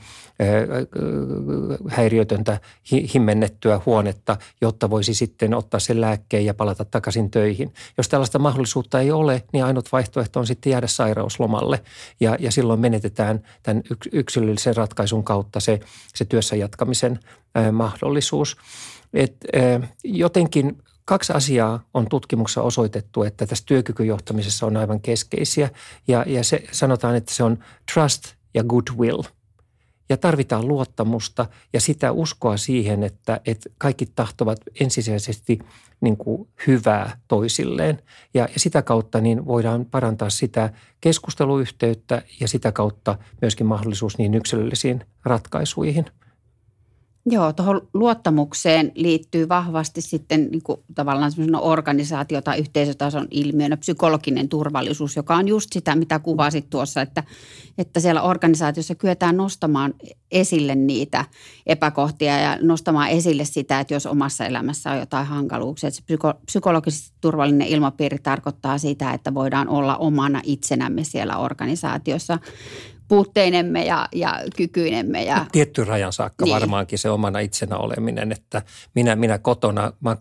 häiriötöntä 1.87 2.59
himmennettyä 3.13 3.81
huonetta, 3.85 4.37
jotta 4.61 4.89
voisi 4.89 5.13
sitten 5.13 5.53
ottaa 5.53 5.79
sen 5.79 6.01
lääkkeen 6.01 6.45
ja 6.45 6.53
palata 6.53 6.85
takaisin 6.85 7.31
töihin. 7.31 7.73
Jos 7.97 8.09
tällaista 8.09 8.39
mahdollisuutta 8.39 8.99
ei 8.99 9.11
ole, 9.11 9.43
niin 9.53 9.65
ainut 9.65 9.91
vaihtoehto 9.91 10.39
on 10.39 10.47
sitten 10.47 10.71
jäädä 10.71 10.87
sairauslomalle 10.87 11.81
ja, 12.19 12.37
ja 12.39 12.51
silloin 12.51 12.79
menetetään 12.79 13.43
tämän 13.63 13.83
yksilöllisen 14.11 14.75
ratkaisun 14.75 15.02
ratkaisun 15.03 15.23
kautta 15.23 15.59
se, 15.59 15.79
se 16.15 16.25
työssä 16.25 16.55
jatkamisen 16.55 17.19
mahdollisuus. 17.71 18.57
Et, 19.13 19.35
jotenkin 20.03 20.77
kaksi 21.05 21.33
asiaa 21.33 21.83
on 21.93 22.07
tutkimuksessa 22.09 22.61
osoitettu, 22.61 23.23
että 23.23 23.45
tässä 23.45 23.63
työkykyjohtamisessa 23.67 24.65
on 24.65 24.77
aivan 24.77 25.01
keskeisiä. 25.01 25.69
Ja, 26.07 26.23
ja 26.27 26.43
se, 26.43 26.63
sanotaan, 26.71 27.15
että 27.15 27.33
se 27.33 27.43
on 27.43 27.57
trust 27.93 28.23
ja 28.53 28.63
goodwill. 28.63 29.23
Ja 30.09 30.17
tarvitaan 30.17 30.67
luottamusta 30.67 31.45
ja 31.73 31.81
sitä 31.81 32.11
uskoa 32.11 32.57
siihen, 32.57 33.03
että, 33.03 33.41
että 33.45 33.69
kaikki 33.77 34.05
tahtovat 34.05 34.59
ensisijaisesti 34.79 35.59
niin 36.01 36.17
kuin 36.17 36.47
hyvää 36.67 37.17
toisilleen. 37.27 38.01
Ja, 38.33 38.43
ja 38.53 38.59
sitä 38.59 38.81
kautta 38.81 39.21
niin 39.21 39.45
voidaan 39.45 39.85
parantaa 39.85 40.29
sitä 40.29 40.73
keskusteluyhteyttä 41.01 42.21
ja 42.39 42.47
sitä 42.47 42.71
kautta 42.71 43.17
myöskin 43.41 43.67
mahdollisuus 43.67 44.17
niin 44.17 44.33
yksilöllisiin 44.33 45.05
ratkaisuihin– 45.25 46.05
Joo, 47.25 47.53
tuohon 47.53 47.87
luottamukseen 47.93 48.91
liittyy 48.95 49.49
vahvasti 49.49 50.01
sitten 50.01 50.47
niin 50.51 50.63
kuin 50.63 50.79
tavallaan 50.95 51.31
semmoisena 51.31 51.59
organisaatio- 51.59 52.41
tai 52.41 52.59
yhteisötason 52.59 53.27
ilmiönä 53.31 53.77
psykologinen 53.77 54.49
turvallisuus, 54.49 55.15
joka 55.15 55.35
on 55.35 55.47
just 55.47 55.73
sitä, 55.73 55.95
mitä 55.95 56.19
kuvasit 56.19 56.69
tuossa, 56.69 57.01
että, 57.01 57.23
että 57.77 57.99
siellä 57.99 58.21
organisaatiossa 58.21 58.95
kyetään 58.95 59.37
nostamaan 59.37 59.93
esille 60.31 60.75
niitä 60.75 61.25
epäkohtia 61.65 62.39
ja 62.39 62.57
nostamaan 62.61 63.09
esille 63.09 63.45
sitä, 63.45 63.79
että 63.79 63.93
jos 63.93 64.05
omassa 64.05 64.45
elämässä 64.45 64.91
on 64.91 64.99
jotain 64.99 65.27
hankaluuksia. 65.27 65.87
Että 65.87 65.97
se 65.97 66.03
psyko, 66.05 66.33
psykologisesti 66.45 67.13
turvallinen 67.21 67.67
ilmapiiri 67.67 68.17
tarkoittaa 68.23 68.77
sitä, 68.77 69.13
että 69.13 69.33
voidaan 69.33 69.69
olla 69.69 69.97
omana 69.97 70.41
itsenämme 70.43 71.03
siellä 71.03 71.37
organisaatiossa 71.37 72.39
puutteinemme 73.13 73.85
ja, 73.85 74.07
ja 74.15 74.39
kykyinemme. 74.55 75.23
Ja... 75.23 75.45
Tietty 75.51 75.83
rajan 75.83 76.13
saakka 76.13 76.45
niin. 76.45 76.53
varmaankin 76.53 76.99
se 76.99 77.09
omana 77.09 77.39
itsenä 77.39 77.77
oleminen, 77.77 78.31
että 78.31 78.61
minä, 78.95 79.15
minä 79.15 79.37
kotona, 79.37 79.93
mä, 79.99 80.17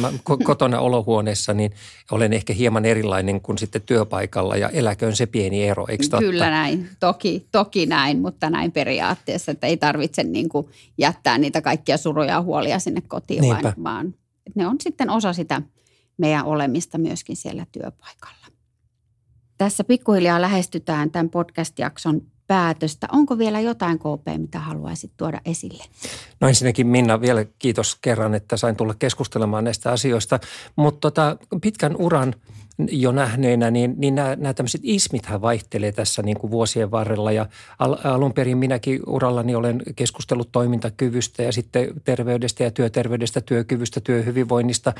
mä, 0.00 0.12
kotona 0.44 0.80
olohuoneessa 0.80 1.54
niin 1.54 1.72
olen 2.10 2.32
ehkä 2.32 2.52
hieman 2.52 2.84
erilainen 2.84 3.40
kuin 3.40 3.58
sitten 3.58 3.82
työpaikalla 3.82 4.56
ja 4.56 4.68
eläköön 4.68 5.16
se 5.16 5.26
pieni 5.26 5.64
ero, 5.64 5.86
eikö 5.88 6.02
totta? 6.02 6.18
Kyllä 6.18 6.50
näin, 6.50 6.88
toki, 7.00 7.46
toki 7.52 7.86
näin, 7.86 8.20
mutta 8.20 8.50
näin 8.50 8.72
periaatteessa, 8.72 9.52
että 9.52 9.66
ei 9.66 9.76
tarvitse 9.76 10.22
niin 10.22 10.48
kuin 10.48 10.66
jättää 10.98 11.38
niitä 11.38 11.60
kaikkia 11.62 11.96
suruja 11.96 12.28
ja 12.28 12.42
huolia 12.42 12.78
sinne 12.78 13.00
kotiin, 13.08 13.48
vaan, 13.48 13.74
vaan 13.84 14.14
ne 14.54 14.66
on 14.66 14.76
sitten 14.80 15.10
osa 15.10 15.32
sitä 15.32 15.62
meidän 16.16 16.44
olemista 16.44 16.98
myöskin 16.98 17.36
siellä 17.36 17.66
työpaikalla. 17.72 18.43
Tässä 19.64 19.84
pikkuhiljaa 19.84 20.40
lähestytään 20.40 21.10
tämän 21.10 21.30
podcast-jakson 21.30 22.22
päätöstä. 22.46 23.06
Onko 23.12 23.38
vielä 23.38 23.60
jotain 23.60 23.98
KP, 23.98 24.38
mitä 24.38 24.58
haluaisit 24.58 25.12
tuoda 25.16 25.40
esille? 25.44 25.84
No 26.40 26.48
ensinnäkin 26.48 26.86
Minna 26.86 27.20
vielä 27.20 27.44
kiitos 27.58 27.98
kerran, 28.00 28.34
että 28.34 28.56
sain 28.56 28.76
tulla 28.76 28.94
keskustelemaan 28.98 29.64
näistä 29.64 29.92
asioista. 29.92 30.40
Mutta 30.76 31.00
tota, 31.00 31.36
pitkän 31.62 31.96
uran 31.96 32.34
jo 32.90 33.12
nähneenä, 33.12 33.70
niin, 33.70 33.94
niin 33.96 34.14
nämä, 34.14 34.36
nämä 34.36 34.54
tämmöiset 34.54 34.80
ismithän 34.84 35.40
vaihtelee 35.40 35.92
tässä 35.92 36.22
niin 36.22 36.38
kuin 36.38 36.50
vuosien 36.50 36.90
varrella. 36.90 37.32
Ja 37.32 37.46
al, 37.78 37.96
alun 38.04 38.32
perin 38.32 38.58
minäkin 38.58 39.00
urallani 39.06 39.54
olen 39.54 39.82
keskustellut 39.96 40.52
toimintakyvystä 40.52 41.42
ja 41.42 41.52
sitten 41.52 41.88
terveydestä 42.04 42.64
ja 42.64 42.70
työterveydestä, 42.70 43.40
työkyvystä, 43.40 44.00
työhyvinvoinnista 44.00 44.92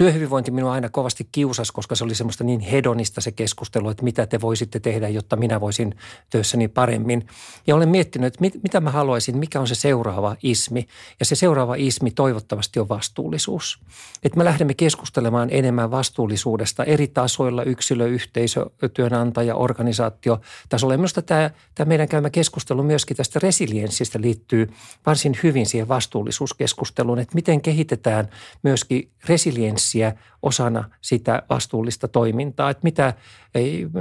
työhyvinvointi 0.00 0.50
minua 0.50 0.72
aina 0.72 0.88
kovasti 0.88 1.28
kiusasi, 1.32 1.72
koska 1.72 1.94
se 1.94 2.04
oli 2.04 2.14
semmoista 2.14 2.44
niin 2.44 2.60
hedonista 2.60 3.20
se 3.20 3.32
keskustelu, 3.32 3.88
että 3.88 4.04
mitä 4.04 4.26
te 4.26 4.40
voisitte 4.40 4.80
tehdä, 4.80 5.08
jotta 5.08 5.36
minä 5.36 5.60
voisin 5.60 5.94
työssäni 6.30 6.68
paremmin. 6.68 7.26
Ja 7.66 7.76
olen 7.76 7.88
miettinyt, 7.88 8.26
että 8.26 8.40
mit, 8.40 8.62
mitä 8.62 8.80
mä 8.80 8.90
haluaisin, 8.90 9.38
mikä 9.38 9.60
on 9.60 9.68
se 9.68 9.74
seuraava 9.74 10.36
ismi. 10.42 10.86
Ja 11.20 11.26
se 11.26 11.34
seuraava 11.34 11.74
ismi 11.74 12.10
toivottavasti 12.10 12.80
on 12.80 12.88
vastuullisuus. 12.88 13.80
Että 14.22 14.38
me 14.38 14.44
lähdemme 14.44 14.74
keskustelemaan 14.74 15.48
enemmän 15.52 15.90
vastuullisuudesta 15.90 16.84
eri 16.92 17.08
tasoilla, 17.08 17.62
yksilö, 17.62 18.06
yhteisö, 18.06 18.66
työnantaja, 18.94 19.54
organisaatio 19.54 20.40
tasolla. 20.68 20.94
Ja 20.94 20.98
minusta 20.98 21.22
tämä, 21.22 21.50
tämä 21.74 21.88
meidän 21.88 22.08
käymä 22.08 22.30
keskustelu 22.30 22.82
myöskin 22.82 23.16
tästä 23.16 23.40
resilienssistä 23.42 24.20
liittyy 24.20 24.70
varsin 25.06 25.38
hyvin 25.42 25.66
siihen 25.66 25.88
vastuullisuuskeskusteluun, 25.88 27.18
että 27.18 27.34
miten 27.34 27.60
kehitetään 27.60 28.28
myöskin 28.62 29.10
resilienssi 29.28 29.90
prosessia 29.90 30.12
osana 30.42 30.84
sitä 31.00 31.42
vastuullista 31.50 32.08
toimintaa. 32.08 32.70
Että 32.70 32.84
mitä, 32.84 33.14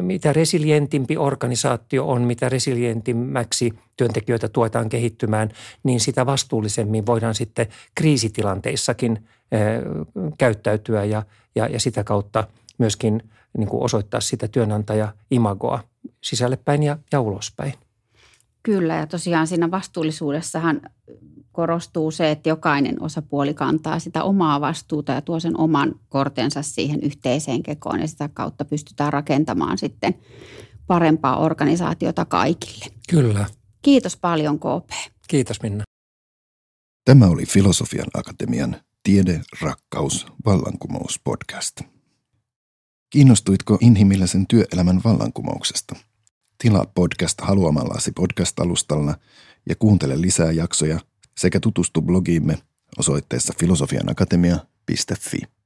mitä 0.02 0.34
resilientimpi 0.34 1.18
organisaatio 1.18 2.08
on, 2.08 2.22
mitä 2.22 2.50
resilientimmäksi 2.50 3.74
työntekijöitä 3.98 4.50
tuetaan 4.50 4.90
kehittymään, 4.90 5.50
niin 5.84 6.00
sitä 6.00 6.26
vastuullisemmin 6.26 7.06
voidaan 7.06 7.36
sitten 7.36 7.68
kriisitilanteissakin 7.96 9.28
käyttäytyä 10.38 11.04
ja, 11.04 11.24
ja, 11.56 11.68
ja 11.68 11.80
sitä 11.80 12.04
kautta 12.04 12.48
myöskin 12.80 13.30
niin 13.58 13.70
kuin 13.70 13.84
osoittaa 13.84 14.22
sitä 14.22 14.48
työnantaja-imagoa 14.48 15.84
sisällepäin 16.24 16.84
ja, 16.84 16.98
ja 17.12 17.22
ulospäin. 17.22 17.74
Kyllä 18.64 18.96
ja 18.96 19.08
tosiaan 19.08 19.48
siinä 19.48 19.72
vastuullisuudessahan 19.72 20.82
korostuu 21.52 22.12
se, 22.12 22.32
että 22.32 22.50
jokainen 22.50 23.02
osapuoli 23.02 23.54
kantaa 23.54 24.00
sitä 24.00 24.24
omaa 24.24 24.62
vastuuta 24.62 25.12
ja 25.12 25.22
tuo 25.22 25.40
sen 25.40 25.60
oman 25.60 25.96
kortensa 26.10 26.62
siihen 26.62 27.04
yhteiseen 27.04 27.64
kekoon 27.64 28.00
ja 28.00 28.08
sitä 28.08 28.30
kautta 28.34 28.66
pystytään 28.66 29.14
rakentamaan 29.14 29.78
sitten 29.78 30.16
parempaa 30.88 31.38
organisaatiota 31.38 32.26
kaikille. 32.26 32.86
Kyllä. 33.10 33.46
Kiitos 33.82 34.18
paljon 34.18 34.60
KP. 34.60 34.90
Kiitos 35.28 35.62
Minna. 35.62 35.84
Tämä 37.06 37.28
oli 37.28 37.46
Filosofian 37.46 38.08
Akatemian 38.14 38.76
Tiede, 39.04 39.42
rakkaus, 39.62 40.26
vallankumous 40.46 41.20
podcast. 41.24 41.82
Kiinnostuitko 43.10 43.78
inhimillisen 43.82 44.48
työelämän 44.48 45.02
vallankumouksesta? 45.04 45.96
Tilaa 46.58 46.86
podcast 46.86 47.42
haluamallasi 47.42 48.12
podcast-alustalla 48.12 49.16
ja 49.70 49.76
kuuntele 49.76 50.22
lisää 50.22 50.52
jaksoja 50.52 51.00
sekä 51.38 51.60
tutustu 51.60 52.02
blogiimme 52.02 52.58
osoitteessa 52.98 53.54
filosofianakatemia.fi. 53.60 55.59